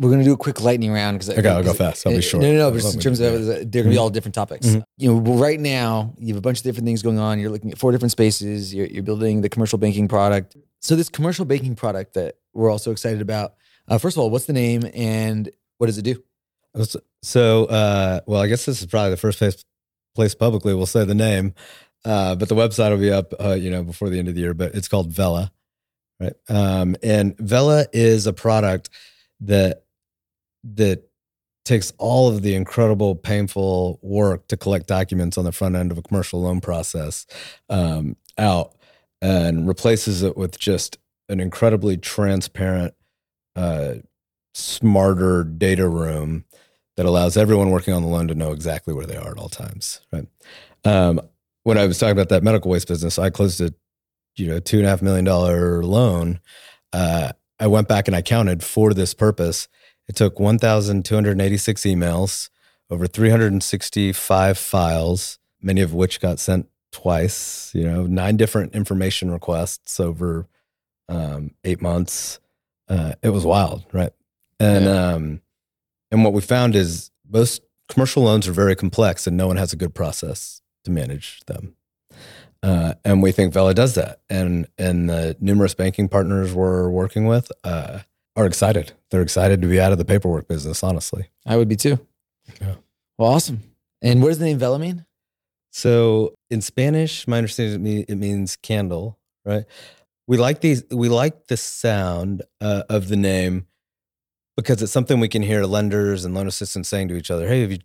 we're 0.00 0.08
going 0.08 0.20
to 0.20 0.24
do 0.24 0.32
a 0.32 0.36
quick 0.36 0.62
lightning 0.62 0.90
round 0.90 1.18
because 1.18 1.38
Okay, 1.38 1.46
I'll 1.48 1.62
go 1.62 1.74
fast. 1.74 2.06
I'll 2.06 2.12
be 2.14 2.22
short. 2.22 2.42
No, 2.42 2.50
no, 2.52 2.58
no. 2.58 2.70
But 2.70 2.80
just 2.80 2.94
in 2.94 3.00
terms 3.00 3.20
of 3.20 3.32
do 3.32 3.44
they're 3.44 3.54
going 3.54 3.68
to 3.70 3.82
be 3.90 3.96
Mhm. 3.96 4.00
all 4.00 4.08
different 4.10 4.34
topics. 4.34 4.66
Mhm. 4.66 4.82
You 4.96 5.12
know, 5.12 5.18
well, 5.20 5.38
right 5.38 5.60
now 5.60 6.14
you 6.18 6.28
have 6.28 6.38
a 6.38 6.40
bunch 6.40 6.58
of 6.58 6.64
different 6.64 6.86
things 6.86 7.02
going 7.02 7.18
on. 7.18 7.38
You're 7.38 7.50
looking 7.50 7.70
at 7.70 7.78
four 7.78 7.92
different 7.92 8.10
spaces. 8.12 8.72
You're, 8.74 8.86
you're 8.86 9.02
building 9.02 9.42
the 9.42 9.50
commercial 9.50 9.78
banking 9.78 10.08
product. 10.08 10.56
So 10.80 10.96
this 10.96 11.10
commercial 11.10 11.44
banking 11.44 11.74
product 11.76 12.14
that 12.14 12.36
we're 12.54 12.70
also 12.70 12.90
excited 12.92 13.20
about. 13.20 13.54
Uh, 13.88 13.98
first 13.98 14.16
of 14.16 14.22
all, 14.22 14.30
what's 14.30 14.46
the 14.46 14.52
name 14.54 14.82
and 14.94 15.50
what 15.78 15.86
does 15.88 15.98
it 15.98 16.02
do? 16.02 16.22
So, 17.22 17.64
uh, 17.66 18.20
well, 18.26 18.40
I 18.40 18.46
guess 18.46 18.64
this 18.64 18.80
is 18.80 18.86
probably 18.86 19.10
the 19.10 19.16
first 19.18 19.38
place, 19.38 19.64
place 20.14 20.34
publicly 20.34 20.72
we'll 20.74 20.86
say 20.86 21.04
the 21.04 21.14
name, 21.14 21.52
uh, 22.04 22.36
but 22.36 22.48
the 22.48 22.54
website 22.54 22.90
will 22.90 22.98
be 22.98 23.10
up, 23.12 23.34
uh, 23.38 23.52
you 23.52 23.70
know, 23.70 23.82
before 23.82 24.08
the 24.08 24.18
end 24.18 24.28
of 24.28 24.34
the 24.34 24.40
year. 24.40 24.54
But 24.54 24.74
it's 24.74 24.88
called 24.88 25.12
Vela, 25.12 25.52
right? 26.18 26.32
Um, 26.48 26.96
and 27.02 27.36
Vela 27.38 27.86
is 27.92 28.26
a 28.26 28.32
product 28.32 28.88
that 29.40 29.84
that 30.64 31.04
takes 31.64 31.92
all 31.98 32.28
of 32.28 32.42
the 32.42 32.54
incredible, 32.54 33.14
painful 33.14 33.98
work 34.02 34.48
to 34.48 34.56
collect 34.56 34.86
documents 34.86 35.36
on 35.38 35.44
the 35.44 35.52
front 35.52 35.76
end 35.76 35.92
of 35.92 35.98
a 35.98 36.02
commercial 36.02 36.40
loan 36.40 36.60
process 36.60 37.26
um, 37.68 38.16
out 38.38 38.74
and 39.22 39.68
replaces 39.68 40.22
it 40.22 40.36
with 40.36 40.58
just 40.58 40.98
an 41.28 41.40
incredibly 41.40 41.96
transparent, 41.96 42.94
uh, 43.56 43.94
smarter 44.54 45.44
data 45.44 45.88
room 45.88 46.44
that 46.96 47.06
allows 47.06 47.36
everyone 47.36 47.70
working 47.70 47.94
on 47.94 48.02
the 48.02 48.08
loan 48.08 48.28
to 48.28 48.34
know 48.34 48.52
exactly 48.52 48.92
where 48.92 49.06
they 49.06 49.16
are 49.16 49.30
at 49.30 49.38
all 49.38 49.48
times. 49.48 50.00
Right. 50.12 50.26
Um, 50.84 51.20
when 51.62 51.78
I 51.78 51.86
was 51.86 51.98
talking 51.98 52.12
about 52.12 52.30
that 52.30 52.42
medical 52.42 52.70
waste 52.70 52.88
business, 52.88 53.18
I 53.18 53.30
closed 53.30 53.60
a 53.60 53.72
you 54.36 54.46
know 54.46 54.58
two 54.60 54.78
and 54.78 54.86
a 54.86 54.90
half 54.90 55.02
million 55.02 55.24
dollar 55.24 55.82
loan. 55.82 56.40
Uh, 56.92 57.32
I 57.58 57.66
went 57.66 57.88
back 57.88 58.08
and 58.08 58.16
I 58.16 58.22
counted 58.22 58.64
for 58.64 58.94
this 58.94 59.14
purpose. 59.14 59.68
It 60.10 60.16
took 60.16 60.40
1,286 60.40 61.82
emails, 61.82 62.50
over 62.90 63.06
365 63.06 64.58
files, 64.58 65.38
many 65.62 65.82
of 65.82 65.94
which 65.94 66.20
got 66.20 66.40
sent 66.40 66.68
twice. 66.90 67.70
You 67.76 67.84
know, 67.84 68.06
nine 68.08 68.36
different 68.36 68.74
information 68.74 69.30
requests 69.30 70.00
over 70.00 70.48
um, 71.08 71.52
eight 71.62 71.80
months. 71.80 72.40
Uh, 72.88 73.12
it 73.22 73.28
was 73.28 73.46
wild, 73.46 73.84
right? 73.92 74.12
And 74.58 74.86
Yeah. 74.86 75.12
um, 75.12 75.42
and 76.10 76.24
what 76.24 76.32
we 76.32 76.40
found 76.40 76.74
is 76.74 77.12
most 77.30 77.62
commercial 77.86 78.24
loans 78.24 78.48
are 78.48 78.52
very 78.52 78.74
complex, 78.74 79.28
and 79.28 79.36
no 79.36 79.46
one 79.46 79.58
has 79.58 79.72
a 79.72 79.76
good 79.76 79.94
process 79.94 80.60
to 80.82 80.90
manage 80.90 81.38
them. 81.46 81.76
Uh, 82.64 82.94
and 83.04 83.22
we 83.22 83.30
think 83.30 83.54
Vela 83.54 83.74
does 83.74 83.94
that, 83.94 84.22
and 84.28 84.66
and 84.76 85.08
the 85.08 85.36
numerous 85.38 85.74
banking 85.74 86.08
partners 86.08 86.52
we're 86.52 86.90
working 86.90 87.26
with 87.26 87.52
uh, 87.62 88.00
are 88.36 88.46
excited. 88.46 88.92
They're 89.10 89.22
excited 89.22 89.60
to 89.62 89.68
be 89.68 89.80
out 89.80 89.92
of 89.92 89.98
the 89.98 90.04
paperwork 90.04 90.48
business. 90.48 90.82
Honestly, 90.82 91.30
I 91.46 91.56
would 91.56 91.68
be 91.68 91.76
too. 91.76 91.98
Yeah. 92.60 92.74
Well, 93.18 93.30
awesome. 93.32 93.62
And 94.02 94.22
what 94.22 94.28
does 94.28 94.38
the 94.38 94.46
name 94.46 94.58
Vela 94.58 94.78
mean? 94.78 95.04
So 95.72 96.34
in 96.50 96.60
Spanish, 96.62 97.28
my 97.28 97.38
understanding 97.38 97.74
it, 97.74 97.80
mean, 97.80 98.04
it 98.08 98.16
means 98.16 98.56
candle, 98.56 99.18
right? 99.44 99.64
We 100.26 100.36
like 100.36 100.60
these. 100.60 100.84
We 100.90 101.08
like 101.08 101.48
the 101.48 101.56
sound 101.56 102.42
uh, 102.60 102.84
of 102.88 103.08
the 103.08 103.16
name 103.16 103.66
because 104.56 104.82
it's 104.82 104.92
something 104.92 105.20
we 105.20 105.28
can 105.28 105.42
hear 105.42 105.64
lenders 105.64 106.24
and 106.24 106.34
loan 106.34 106.46
assistants 106.46 106.88
saying 106.88 107.08
to 107.08 107.16
each 107.16 107.30
other. 107.30 107.48
Hey, 107.48 107.62
have 107.62 107.72
you 107.72 107.78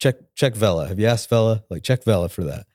check 0.00 0.16
check 0.34 0.54
Vela? 0.54 0.88
Have 0.88 0.98
you 0.98 1.06
asked 1.06 1.28
Vela? 1.28 1.64
Like 1.70 1.82
check 1.82 2.04
Vela 2.04 2.28
for 2.28 2.44
that. 2.44 2.66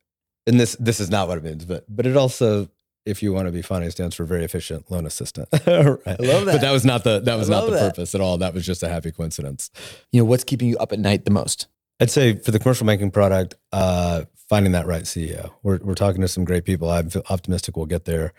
And 0.47 0.59
this 0.59 0.75
this 0.79 0.99
is 0.99 1.09
not 1.09 1.27
what 1.27 1.37
it 1.37 1.43
means, 1.43 1.65
but 1.65 1.85
but 1.87 2.05
it 2.05 2.15
also, 2.15 2.69
if 3.05 3.21
you 3.21 3.31
want 3.33 3.47
to 3.47 3.51
be 3.51 3.61
funny, 3.61 3.89
stands 3.89 4.15
for 4.15 4.25
very 4.25 4.43
efficient 4.43 4.89
loan 4.89 5.05
assistant. 5.05 5.47
right. 5.51 5.67
I 5.67 6.15
love 6.19 6.45
that. 6.45 6.45
But 6.45 6.61
that 6.61 6.71
was 6.71 6.85
not 6.85 7.03
the 7.03 7.19
that 7.21 7.37
was 7.37 7.49
not 7.49 7.65
the 7.65 7.71
that. 7.71 7.91
purpose 7.91 8.15
at 8.15 8.21
all. 8.21 8.37
That 8.37 8.53
was 8.53 8.65
just 8.65 8.83
a 8.83 8.89
happy 8.89 9.11
coincidence. 9.11 9.69
You 10.11 10.21
know, 10.21 10.25
what's 10.25 10.43
keeping 10.43 10.69
you 10.69 10.77
up 10.77 10.91
at 10.91 10.99
night 10.99 11.25
the 11.25 11.31
most? 11.31 11.67
I'd 11.99 12.11
say 12.11 12.35
for 12.35 12.51
the 12.51 12.59
commercial 12.59 12.85
banking 12.85 13.11
product, 13.11 13.55
uh, 13.71 14.23
finding 14.49 14.73
that 14.73 14.85
right 14.85 15.03
CEO. 15.03 15.51
We're 15.63 15.79
we're 15.81 15.95
talking 15.95 16.21
to 16.21 16.27
some 16.27 16.45
great 16.45 16.65
people. 16.65 16.89
I'm 16.89 17.09
optimistic 17.29 17.77
we'll 17.77 17.85
get 17.85 18.05
there, 18.05 18.33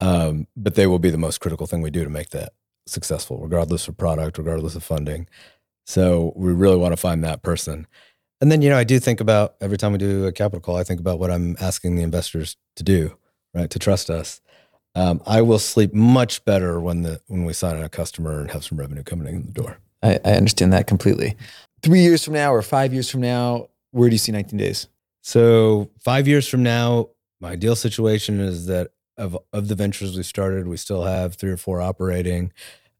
um, 0.00 0.46
but 0.56 0.74
they 0.74 0.86
will 0.86 0.98
be 0.98 1.10
the 1.10 1.18
most 1.18 1.38
critical 1.38 1.66
thing 1.66 1.82
we 1.82 1.90
do 1.90 2.04
to 2.04 2.10
make 2.10 2.30
that 2.30 2.52
successful, 2.86 3.38
regardless 3.38 3.88
of 3.88 3.96
product, 3.96 4.38
regardless 4.38 4.74
of 4.74 4.84
funding. 4.84 5.28
So 5.86 6.32
we 6.36 6.52
really 6.52 6.76
want 6.76 6.92
to 6.92 6.96
find 6.96 7.24
that 7.24 7.42
person. 7.42 7.86
And 8.40 8.50
then 8.50 8.62
you 8.62 8.70
know, 8.70 8.78
I 8.78 8.84
do 8.84 8.98
think 8.98 9.20
about 9.20 9.56
every 9.60 9.76
time 9.76 9.92
we 9.92 9.98
do 9.98 10.26
a 10.26 10.32
capital 10.32 10.60
call, 10.60 10.76
I 10.76 10.84
think 10.84 11.00
about 11.00 11.18
what 11.18 11.30
I'm 11.30 11.56
asking 11.60 11.96
the 11.96 12.02
investors 12.02 12.56
to 12.76 12.82
do, 12.82 13.16
right? 13.54 13.70
To 13.70 13.78
trust 13.78 14.10
us. 14.10 14.40
Um, 14.94 15.22
I 15.26 15.42
will 15.42 15.58
sleep 15.58 15.94
much 15.94 16.44
better 16.44 16.80
when 16.80 17.02
the 17.02 17.20
when 17.28 17.44
we 17.44 17.52
sign 17.52 17.76
on 17.76 17.82
a 17.82 17.88
customer 17.88 18.40
and 18.40 18.50
have 18.50 18.64
some 18.64 18.78
revenue 18.78 19.02
coming 19.02 19.32
in 19.32 19.46
the 19.46 19.52
door. 19.52 19.78
I, 20.02 20.18
I 20.24 20.32
understand 20.32 20.72
that 20.72 20.86
completely. 20.86 21.36
Three 21.82 22.00
years 22.00 22.24
from 22.24 22.34
now 22.34 22.52
or 22.52 22.62
five 22.62 22.92
years 22.92 23.08
from 23.08 23.20
now, 23.20 23.68
where 23.92 24.08
do 24.08 24.14
you 24.14 24.18
see 24.18 24.32
19 24.32 24.58
days? 24.58 24.88
So 25.22 25.90
five 26.00 26.26
years 26.26 26.48
from 26.48 26.62
now, 26.62 27.10
my 27.40 27.50
ideal 27.50 27.76
situation 27.76 28.40
is 28.40 28.66
that 28.66 28.90
of 29.16 29.38
of 29.52 29.68
the 29.68 29.74
ventures 29.74 30.16
we 30.16 30.22
started, 30.22 30.66
we 30.66 30.76
still 30.76 31.04
have 31.04 31.34
three 31.34 31.50
or 31.50 31.56
four 31.56 31.80
operating. 31.80 32.52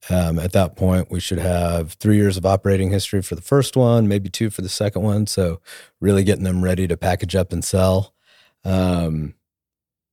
Um, 0.09 0.39
at 0.39 0.53
that 0.53 0.77
point, 0.77 1.11
we 1.11 1.21
should 1.21 1.39
have 1.39 1.93
three 1.95 2.17
years 2.17 2.37
of 2.37 2.47
operating 2.47 2.91
history 2.91 3.21
for 3.21 3.35
the 3.35 3.43
first 3.43 3.77
one, 3.77 4.09
maybe 4.09 4.31
two 4.31 4.49
for 4.49 4.63
the 4.63 4.69
second 4.69 5.03
one. 5.03 5.27
So 5.27 5.61
really 6.01 6.25
getting 6.25 6.45
them 6.45 6.65
ready 6.65 6.89
to 6.89 6.97
package 6.97 7.37
up 7.37 7.53
and 7.53 7.63
sell. 7.63 8.15
Um, 8.65 9.35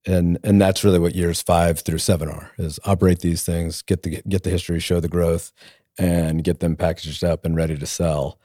and 0.08 0.40
and 0.44 0.60
that's 0.60 0.84
really 0.84 1.00
what 1.00 1.16
years 1.16 1.42
five 1.42 1.82
through 1.82 2.00
seven 2.00 2.30
are: 2.30 2.52
is 2.58 2.80
operate 2.86 3.20
these 3.20 3.44
things, 3.44 3.82
get 3.82 4.04
the 4.04 4.22
get 4.28 4.44
the 4.44 4.50
history, 4.50 4.80
show 4.80 5.00
the 5.00 5.08
growth, 5.08 5.52
and 6.00 6.44
get 6.44 6.60
them 6.60 6.76
packaged 6.76 7.24
up 7.24 7.46
and 7.46 7.56
ready 7.56 7.78
to 7.78 7.86
sell. 7.86 8.40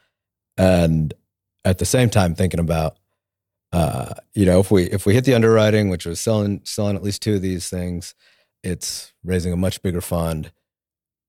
And 0.59 1.15
at 1.65 1.79
the 1.79 1.87
same 1.87 2.11
time, 2.11 2.35
thinking 2.35 2.61
about 2.61 2.97
uh, 3.73 4.15
you 4.35 4.45
know, 4.45 4.61
if 4.61 4.71
we 4.71 4.85
if 4.85 5.07
we 5.07 5.15
hit 5.15 5.25
the 5.25 5.35
underwriting, 5.35 5.89
which 5.89 6.05
was 6.05 6.21
selling 6.21 6.61
selling 6.65 6.97
at 6.97 7.03
least 7.03 7.23
two 7.23 7.37
of 7.37 7.43
these 7.43 7.69
things, 7.71 8.15
it's 8.63 9.13
raising 9.25 9.53
a 9.53 9.57
much 9.57 9.83
bigger 9.83 10.03
fund, 10.03 10.53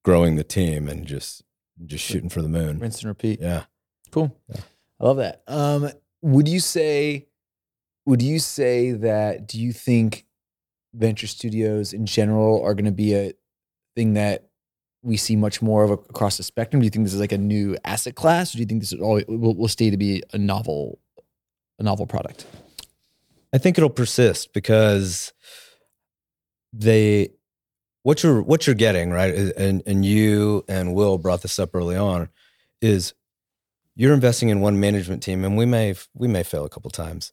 growing 0.03 0.35
the 0.35 0.43
team, 0.43 0.89
and 0.89 1.05
just 1.05 1.43
just 1.85 2.03
shooting 2.03 2.29
for 2.29 2.41
the 2.41 2.49
moon. 2.49 2.79
Rinse 2.79 2.99
and 2.99 3.07
repeat. 3.07 3.39
Yeah. 3.39 3.63
Cool. 4.11 4.35
Yeah. 4.49 4.61
I 4.99 5.05
love 5.05 5.17
that. 5.17 5.43
Um, 5.47 5.89
would 6.21 6.47
you 6.47 6.59
say, 6.59 7.27
would 8.05 8.21
you 8.21 8.39
say 8.39 8.91
that, 8.91 9.47
do 9.47 9.59
you 9.59 9.73
think 9.73 10.25
venture 10.93 11.27
studios 11.27 11.93
in 11.93 12.05
general 12.05 12.61
are 12.63 12.73
going 12.73 12.85
to 12.85 12.91
be 12.91 13.15
a 13.15 13.33
thing 13.95 14.13
that 14.13 14.49
we 15.01 15.17
see 15.17 15.35
much 15.35 15.61
more 15.61 15.83
of 15.83 15.91
across 15.91 16.37
the 16.37 16.43
spectrum? 16.43 16.81
Do 16.81 16.85
you 16.85 16.89
think 16.89 17.05
this 17.05 17.13
is 17.13 17.19
like 17.19 17.31
a 17.31 17.37
new 17.37 17.77
asset 17.85 18.15
class? 18.15 18.53
Or 18.53 18.57
do 18.57 18.61
you 18.61 18.65
think 18.65 18.81
this 18.81 18.93
is 18.93 18.99
will, 18.99 19.55
will 19.55 19.67
stay 19.67 19.89
to 19.89 19.97
be 19.97 20.23
a 20.33 20.37
novel, 20.37 20.99
a 21.79 21.83
novel 21.83 22.05
product? 22.05 22.45
I 23.53 23.57
think 23.57 23.77
it'll 23.77 23.89
persist 23.89 24.53
because 24.53 25.31
they 26.73 27.29
what 28.01 28.23
you're 28.23 28.41
what 28.41 28.65
you're 28.65 28.75
getting 28.75 29.11
right 29.11 29.33
and 29.33 29.83
and 29.85 30.03
you 30.03 30.65
and 30.67 30.93
Will 30.95 31.17
brought 31.17 31.43
this 31.43 31.59
up 31.59 31.75
early 31.75 31.95
on 31.95 32.29
is 32.81 33.13
you're 33.95 34.13
investing 34.13 34.49
in 34.49 34.59
one 34.59 34.79
management 34.79 35.21
team 35.21 35.45
and 35.45 35.55
we 35.55 35.65
may 35.65 35.93
we 36.15 36.27
may 36.27 36.43
fail 36.43 36.65
a 36.65 36.69
couple 36.69 36.89
times 36.89 37.31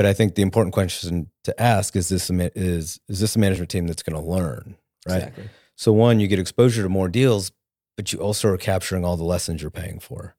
but 0.00 0.06
I 0.06 0.14
think 0.14 0.34
the 0.34 0.42
important 0.42 0.72
question 0.72 1.30
to 1.44 1.60
ask 1.60 1.94
is 1.94 2.08
this 2.08 2.30
a, 2.30 2.58
is 2.58 2.98
is 3.06 3.20
this 3.20 3.36
a 3.36 3.38
management 3.38 3.70
team 3.70 3.86
that's 3.86 4.02
going 4.02 4.20
to 4.20 4.26
learn 4.26 4.76
right 5.06 5.18
Exactly. 5.18 5.44
so 5.76 5.92
one 5.92 6.20
you 6.20 6.26
get 6.26 6.38
exposure 6.38 6.82
to 6.82 6.88
more 6.88 7.08
deals 7.08 7.52
but 7.96 8.12
you 8.12 8.18
also 8.18 8.48
are 8.48 8.56
capturing 8.56 9.04
all 9.04 9.16
the 9.16 9.24
lessons 9.24 9.60
you're 9.60 9.70
paying 9.70 10.00
for 10.00 10.34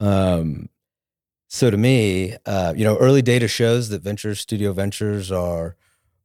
um 0.00 0.68
so 1.52 1.70
to 1.70 1.76
me, 1.76 2.34
uh, 2.46 2.72
you 2.74 2.82
know, 2.82 2.96
early 2.96 3.20
data 3.20 3.46
shows 3.46 3.90
that 3.90 4.00
venture 4.00 4.34
studio 4.34 4.72
ventures 4.72 5.30
are 5.30 5.76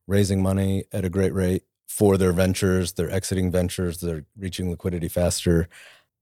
raising 0.07 0.41
money 0.41 0.85
at 0.93 1.03
a 1.03 1.09
great 1.09 1.33
rate 1.33 1.63
for 1.89 2.17
their 2.17 2.31
ventures. 2.31 2.93
They're 2.93 3.11
exiting 3.11 3.51
ventures. 3.51 3.99
They're 3.99 4.23
reaching 4.37 4.69
liquidity 4.69 5.09
faster. 5.09 5.67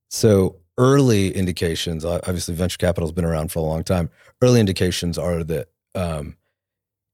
So 0.09 0.55
early 0.79 1.35
indications, 1.35 2.03
obviously, 2.03 2.55
venture 2.55 2.79
capital 2.79 3.07
has 3.07 3.13
been 3.13 3.25
around 3.25 3.51
for 3.51 3.59
a 3.59 3.61
long 3.61 3.83
time. 3.83 4.09
Early 4.41 4.59
indications 4.59 5.19
are 5.19 5.43
that 5.43 5.67
um, 5.93 6.35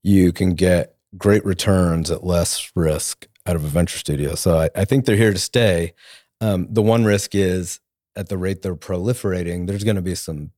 you 0.02 0.32
can 0.32 0.54
get 0.54 0.96
great 1.16 1.44
returns 1.44 2.10
at 2.10 2.24
less 2.24 2.72
risk 2.74 3.28
out 3.46 3.56
of 3.56 3.64
a 3.64 3.68
venture 3.68 3.98
studio. 3.98 4.34
So 4.34 4.58
I, 4.58 4.70
I 4.74 4.84
think 4.84 5.04
they're 5.04 5.16
here 5.16 5.32
to 5.32 5.38
stay. 5.38 5.94
Um, 6.40 6.66
the 6.70 6.82
one 6.82 7.04
risk 7.04 7.34
is 7.34 7.80
at 8.16 8.28
the 8.28 8.38
rate 8.38 8.62
they're 8.62 8.74
proliferating, 8.74 9.66
there's 9.66 9.84
going 9.84 9.96
to 9.96 10.02
be 10.02 10.14
some 10.14 10.50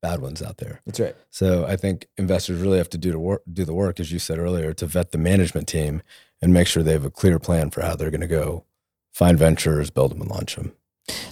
bad 0.00 0.20
ones 0.20 0.42
out 0.42 0.58
there. 0.58 0.80
That's 0.84 1.00
right. 1.00 1.16
So 1.30 1.64
I 1.64 1.76
think 1.76 2.08
investors 2.16 2.60
really 2.60 2.78
have 2.78 2.90
to 2.90 2.98
do 2.98 3.12
to 3.12 3.18
work, 3.18 3.42
do 3.50 3.64
the 3.64 3.74
work, 3.74 4.00
as 4.00 4.10
you 4.10 4.18
said 4.18 4.38
earlier, 4.38 4.72
to 4.74 4.86
vet 4.86 5.12
the 5.12 5.18
management 5.18 5.68
team 5.68 6.02
and 6.40 6.52
make 6.52 6.66
sure 6.66 6.82
they 6.82 6.92
have 6.92 7.04
a 7.04 7.10
clear 7.10 7.38
plan 7.38 7.70
for 7.70 7.82
how 7.82 7.94
they're 7.94 8.10
going 8.10 8.20
to 8.20 8.26
go 8.26 8.64
find 9.12 9.38
ventures, 9.38 9.90
build 9.90 10.10
them, 10.10 10.20
and 10.20 10.30
launch 10.30 10.56
them. 10.56 10.72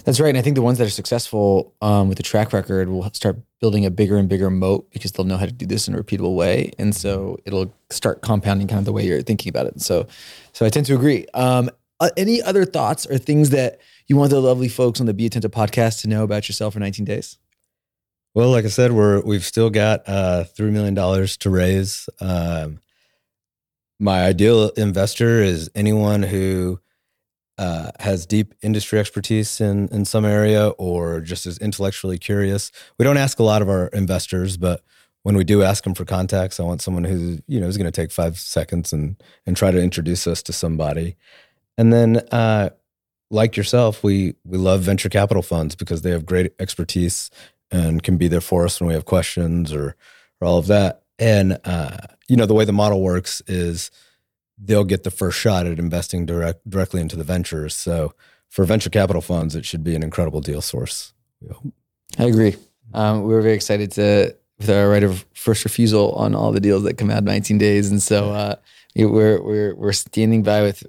That's 0.03 0.19
right. 0.19 0.29
And 0.29 0.37
I 0.37 0.41
think 0.41 0.55
the 0.55 0.61
ones 0.61 0.77
that 0.79 0.87
are 0.87 0.91
successful 0.91 1.73
um, 1.81 2.09
with 2.09 2.17
the 2.17 2.23
track 2.23 2.53
record 2.53 2.89
will 2.89 3.09
start 3.13 3.37
building 3.59 3.85
a 3.85 3.91
bigger 3.91 4.17
and 4.17 4.27
bigger 4.27 4.49
moat 4.49 4.89
because 4.91 5.11
they'll 5.11 5.25
know 5.25 5.37
how 5.37 5.45
to 5.45 5.51
do 5.51 5.65
this 5.65 5.87
in 5.87 5.95
a 5.95 6.03
repeatable 6.03 6.35
way. 6.35 6.71
And 6.77 6.95
so 6.95 7.37
it'll 7.45 7.73
start 7.89 8.21
compounding 8.21 8.67
kind 8.67 8.79
of 8.79 8.85
the 8.85 8.91
way 8.91 9.05
you're 9.05 9.21
thinking 9.21 9.49
about 9.49 9.67
it. 9.67 9.81
So, 9.81 10.07
so 10.53 10.65
I 10.65 10.69
tend 10.69 10.87
to 10.87 10.95
agree. 10.95 11.25
Um, 11.33 11.69
uh, 11.99 12.09
any 12.17 12.41
other 12.41 12.65
thoughts 12.65 13.05
or 13.05 13.17
things 13.17 13.51
that 13.51 13.79
you 14.07 14.17
want 14.17 14.31
the 14.31 14.41
lovely 14.41 14.67
folks 14.67 14.99
on 14.99 15.05
the 15.05 15.13
Be 15.13 15.29
Atento 15.29 15.45
podcast 15.45 16.01
to 16.01 16.09
know 16.09 16.23
about 16.23 16.49
yourself 16.49 16.73
for 16.73 16.79
19 16.79 17.05
days? 17.05 17.37
Well, 18.33 18.49
like 18.49 18.65
I 18.65 18.69
said, 18.69 18.93
we're 18.93 19.21
we've 19.21 19.43
still 19.43 19.69
got 19.69 20.07
uh, 20.07 20.45
three 20.45 20.71
million 20.71 20.93
dollars 20.93 21.35
to 21.37 21.49
raise. 21.49 22.09
Um, 22.21 22.79
my 23.99 24.23
ideal 24.23 24.69
investor 24.77 25.41
is 25.41 25.69
anyone 25.75 26.23
who 26.23 26.79
uh, 27.61 27.91
has 27.99 28.25
deep 28.25 28.55
industry 28.63 28.97
expertise 28.97 29.61
in 29.61 29.87
in 29.89 30.03
some 30.03 30.25
area 30.25 30.69
or 30.79 31.21
just 31.21 31.45
is 31.45 31.59
intellectually 31.59 32.17
curious. 32.17 32.71
We 32.97 33.05
don't 33.05 33.17
ask 33.17 33.37
a 33.37 33.43
lot 33.43 33.61
of 33.61 33.69
our 33.69 33.85
investors, 33.89 34.57
but 34.57 34.81
when 35.21 35.37
we 35.37 35.43
do 35.43 35.61
ask 35.61 35.83
them 35.83 35.93
for 35.93 36.03
contacts, 36.03 36.59
I 36.59 36.63
want 36.63 36.81
someone 36.81 37.03
who 37.03 37.37
you 37.45 37.59
know 37.59 37.67
is 37.67 37.77
going 37.77 37.85
to 37.85 37.91
take 37.91 38.11
five 38.11 38.39
seconds 38.39 38.91
and 38.91 39.15
and 39.45 39.55
try 39.55 39.69
to 39.69 39.79
introduce 39.79 40.25
us 40.25 40.41
to 40.43 40.53
somebody. 40.53 41.17
And 41.77 41.93
then, 41.93 42.17
uh, 42.31 42.71
like 43.29 43.55
yourself, 43.55 44.03
we 44.03 44.33
we 44.43 44.57
love 44.57 44.81
venture 44.81 45.09
capital 45.09 45.43
funds 45.43 45.75
because 45.75 46.01
they 46.01 46.09
have 46.09 46.25
great 46.25 46.53
expertise 46.59 47.29
and 47.69 48.01
can 48.01 48.17
be 48.17 48.27
there 48.27 48.41
for 48.41 48.65
us 48.65 48.81
when 48.81 48.87
we 48.87 48.95
have 48.95 49.05
questions 49.05 49.71
or 49.71 49.95
or 50.39 50.47
all 50.47 50.57
of 50.57 50.65
that. 50.65 51.03
And 51.19 51.59
uh, 51.63 51.97
you 52.27 52.37
know, 52.37 52.47
the 52.47 52.55
way 52.55 52.65
the 52.65 52.73
model 52.73 53.03
works 53.03 53.43
is 53.45 53.91
they'll 54.63 54.83
get 54.83 55.03
the 55.03 55.11
first 55.11 55.39
shot 55.39 55.65
at 55.65 55.79
investing 55.79 56.25
direct 56.25 56.69
directly 56.69 57.01
into 57.01 57.15
the 57.15 57.23
ventures. 57.23 57.75
So 57.75 58.13
for 58.49 58.65
venture 58.65 58.89
capital 58.89 59.21
funds, 59.21 59.55
it 59.55 59.65
should 59.65 59.83
be 59.83 59.95
an 59.95 60.03
incredible 60.03 60.41
deal 60.41 60.61
source. 60.61 61.13
I 62.19 62.25
agree. 62.25 62.55
Um, 62.93 63.23
we 63.23 63.33
were 63.33 63.41
very 63.41 63.55
excited 63.55 63.91
to 63.93 64.35
with 64.59 64.69
our 64.69 64.89
right 64.89 65.03
of 65.03 65.25
first 65.33 65.63
refusal 65.63 66.11
on 66.13 66.35
all 66.35 66.51
the 66.51 66.59
deals 66.59 66.83
that 66.83 66.97
come 66.97 67.09
out 67.09 67.19
in 67.19 67.25
19 67.25 67.57
days, 67.57 67.89
and 67.89 68.01
so 68.01 68.31
uh, 68.31 68.55
we're 68.95 69.41
we're 69.41 69.75
we're 69.75 69.93
standing 69.93 70.43
by 70.43 70.61
with 70.61 70.83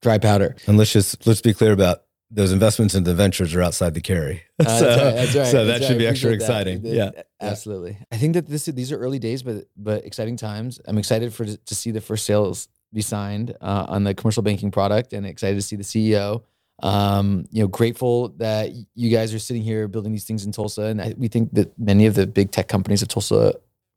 dry 0.00 0.18
powder. 0.18 0.56
And 0.66 0.78
let's 0.78 0.92
just 0.92 1.26
let's 1.26 1.42
be 1.42 1.52
clear 1.52 1.72
about 1.72 2.01
those 2.34 2.50
investments 2.52 2.94
into 2.94 3.12
ventures 3.14 3.54
are 3.54 3.62
outside 3.62 3.94
the 3.94 4.00
carry. 4.00 4.42
Uh, 4.62 4.78
so, 4.78 4.84
that's 4.86 4.96
right, 5.02 5.14
that's 5.14 5.34
right, 5.36 5.46
so 5.48 5.64
that 5.66 5.82
should 5.82 5.98
be 5.98 6.06
extra 6.06 6.30
that. 6.30 6.36
exciting. 6.36 6.82
Th- 6.82 6.94
Yeah. 6.94 7.10
absolutely. 7.40 7.98
I 8.12 8.16
think 8.16 8.34
that 8.34 8.46
this 8.46 8.66
these 8.66 8.92
are 8.92 8.96
early 8.98 9.18
days, 9.18 9.42
but 9.42 9.64
but 9.76 10.04
exciting 10.06 10.36
times. 10.36 10.80
I'm 10.86 10.98
excited 10.98 11.34
for 11.34 11.44
to 11.44 11.74
see 11.74 11.90
the 11.90 12.00
first 12.00 12.24
sales 12.24 12.68
be 12.92 13.02
signed 13.02 13.54
uh, 13.60 13.86
on 13.88 14.04
the 14.04 14.14
commercial 14.14 14.42
banking 14.42 14.70
product, 14.70 15.12
and 15.12 15.26
excited 15.26 15.56
to 15.56 15.62
see 15.62 15.76
the 15.76 15.82
CEO. 15.82 16.42
Um, 16.82 17.46
you 17.50 17.62
know, 17.62 17.68
grateful 17.68 18.28
that 18.38 18.70
you 18.94 19.10
guys 19.10 19.32
are 19.34 19.38
sitting 19.38 19.62
here 19.62 19.86
building 19.88 20.12
these 20.12 20.24
things 20.24 20.44
in 20.44 20.52
Tulsa, 20.52 20.82
and 20.82 21.00
I, 21.02 21.14
we 21.16 21.28
think 21.28 21.52
that 21.54 21.76
many 21.78 22.06
of 22.06 22.14
the 22.14 22.26
big 22.26 22.50
tech 22.50 22.68
companies 22.68 23.02
of 23.02 23.08
Tulsa 23.08 23.54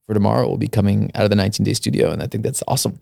for 0.07 0.13
tomorrow 0.13 0.47
will 0.47 0.57
be 0.57 0.67
coming 0.67 1.09
out 1.15 1.23
of 1.23 1.29
the 1.29 1.35
19 1.35 1.63
day 1.63 1.73
studio, 1.73 2.11
and 2.11 2.21
I 2.23 2.27
think 2.27 2.43
that's 2.43 2.63
awesome. 2.67 2.99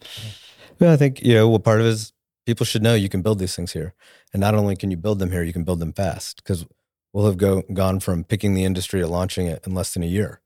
Well, 0.79 0.91
I 0.93 0.97
think 0.97 1.21
you 1.23 1.33
know 1.33 1.47
well 1.49 1.59
part 1.59 1.79
of 1.81 1.87
it 1.87 1.89
is 1.91 2.13
people 2.45 2.65
should 2.65 2.84
know 2.84 2.95
you 2.95 3.10
can 3.10 3.21
build 3.21 3.39
these 3.39 3.56
things 3.56 3.73
here, 3.73 3.93
and 4.34 4.39
not 4.39 4.56
only 4.56 4.75
can 4.75 4.91
you 4.91 4.97
build 4.97 5.19
them 5.19 5.32
here, 5.32 5.43
you 5.43 5.53
can 5.53 5.63
build 5.63 5.79
them 5.79 5.93
fast 5.93 6.38
because 6.38 6.65
we'll 7.12 7.25
have 7.25 7.38
go, 7.38 7.62
gone 7.73 7.99
from 7.99 8.23
picking 8.23 8.53
the 8.53 8.63
industry 8.63 9.01
to 9.01 9.08
launching 9.08 9.47
it 9.47 9.65
in 9.65 9.73
less 9.73 9.93
than 9.93 10.03
a 10.03 10.08
year, 10.08 10.41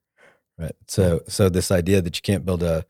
right? 0.58 0.76
So 0.88 1.22
so 1.28 1.50
this 1.50 1.72
idea 1.72 2.02
that 2.02 2.16
you 2.18 2.22
can't 2.22 2.46
build 2.46 2.64
a 2.64 2.86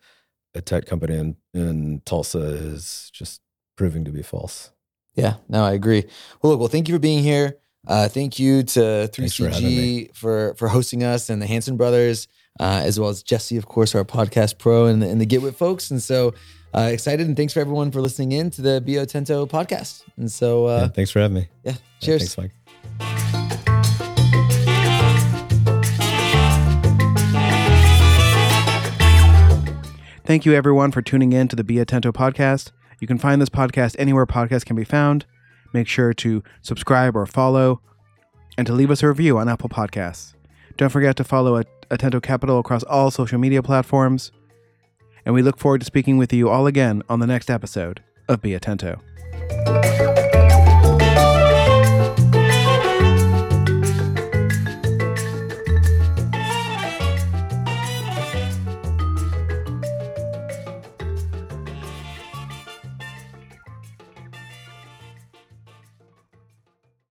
a 0.56 0.62
tech 0.62 0.86
company 0.86 1.16
in 1.16 1.36
in 1.54 2.02
Tulsa 2.06 2.40
is 2.40 3.10
just 3.14 3.42
proving 3.76 4.06
to 4.06 4.12
be 4.12 4.24
false. 4.24 4.72
Yeah, 5.16 5.36
no, 5.50 5.64
I 5.64 5.74
agree. 5.74 6.06
Well, 6.42 6.52
look, 6.52 6.60
well, 6.60 6.70
thank 6.70 6.88
you 6.88 6.96
for 6.96 7.00
being 7.00 7.24
here. 7.24 7.58
Uh, 7.88 8.08
thank 8.10 8.38
you 8.38 8.64
to 8.64 9.08
Thanks 9.08 9.36
for 9.36 9.50
having 9.50 9.70
3CG 9.70 10.16
for, 10.16 10.54
for 10.56 10.68
hosting 10.68 11.04
us 11.04 11.30
and 11.30 11.42
the 11.42 11.48
Hanson 11.48 11.78
brothers, 11.78 12.28
uh, 12.60 12.82
as 12.84 13.00
well 13.00 13.10
as 13.10 13.24
Jesse, 13.24 13.58
of 13.58 13.66
course, 13.66 13.96
our 13.96 14.04
podcast 14.04 14.60
pro 14.60 14.86
and 14.86 15.02
the, 15.02 15.10
and 15.10 15.22
the 15.22 15.26
GitWit 15.26 15.56
folks. 15.56 15.90
And 15.90 16.04
so 16.04 16.34
uh, 16.74 16.90
excited 16.92 17.28
and 17.28 17.36
thanks 17.36 17.54
for 17.54 17.60
everyone 17.60 17.92
for 17.92 18.02
listening 18.02 18.32
in 18.34 18.50
to 18.52 18.62
the 18.62 18.82
Be 18.82 18.94
Atento 18.94 19.48
podcast. 19.50 20.04
And 20.18 20.32
so, 20.32 20.68
yeah, 20.68 20.74
uh, 20.74 20.88
thanks 20.90 21.12
for 21.12 21.20
having 21.20 21.36
me. 21.36 21.48
yeah, 21.64 21.72
Yeah, 21.74 21.78
cheers. 22.00 22.36
thanks, 22.36 22.38
Mike. 22.38 23.58
Thank 30.26 30.46
you, 30.46 30.54
everyone, 30.54 30.92
for 30.92 31.02
tuning 31.02 31.32
in 31.32 31.48
to 31.48 31.56
the 31.56 31.64
Be 31.64 31.76
Atento 31.76 32.12
podcast. 32.12 32.72
You 33.00 33.08
can 33.08 33.18
find 33.18 33.42
this 33.42 33.48
podcast 33.50 33.96
anywhere 33.98 34.26
podcasts 34.26 34.66
can 34.66 34.76
be 34.76 34.84
found. 34.84 35.26
Make 35.72 35.88
sure 35.88 36.14
to 36.16 36.44
subscribe 36.62 37.16
or 37.16 37.26
follow 37.26 37.82
and 38.58 38.68
to 38.68 38.74
leave 38.74 38.92
us 38.92 39.02
a 39.04 39.08
review 39.08 39.38
on 39.38 39.48
Apple 39.48 39.70
Podcasts. 39.70 40.34
Don't 40.76 40.90
forget 40.90 41.16
to 41.18 41.24
follow 41.24 41.56
At- 41.58 41.68
Atento 41.90 42.22
Capital 42.22 42.60
across 42.60 42.84
all 42.84 43.10
social 43.10 43.38
media 43.40 43.64
platforms. 43.64 44.34
And 45.28 45.34
we 45.34 45.42
look 45.42 45.58
forward 45.58 45.82
to 45.82 45.86
speaking 45.86 46.18
with 46.18 46.32
you 46.32 46.48
all 46.48 46.68
again 46.68 47.04
on 47.10 47.20
the 47.20 47.28
next 47.28 47.50
episode 47.50 48.02
of 48.30 48.42
Be 48.42 48.52
Atento. 48.52 49.02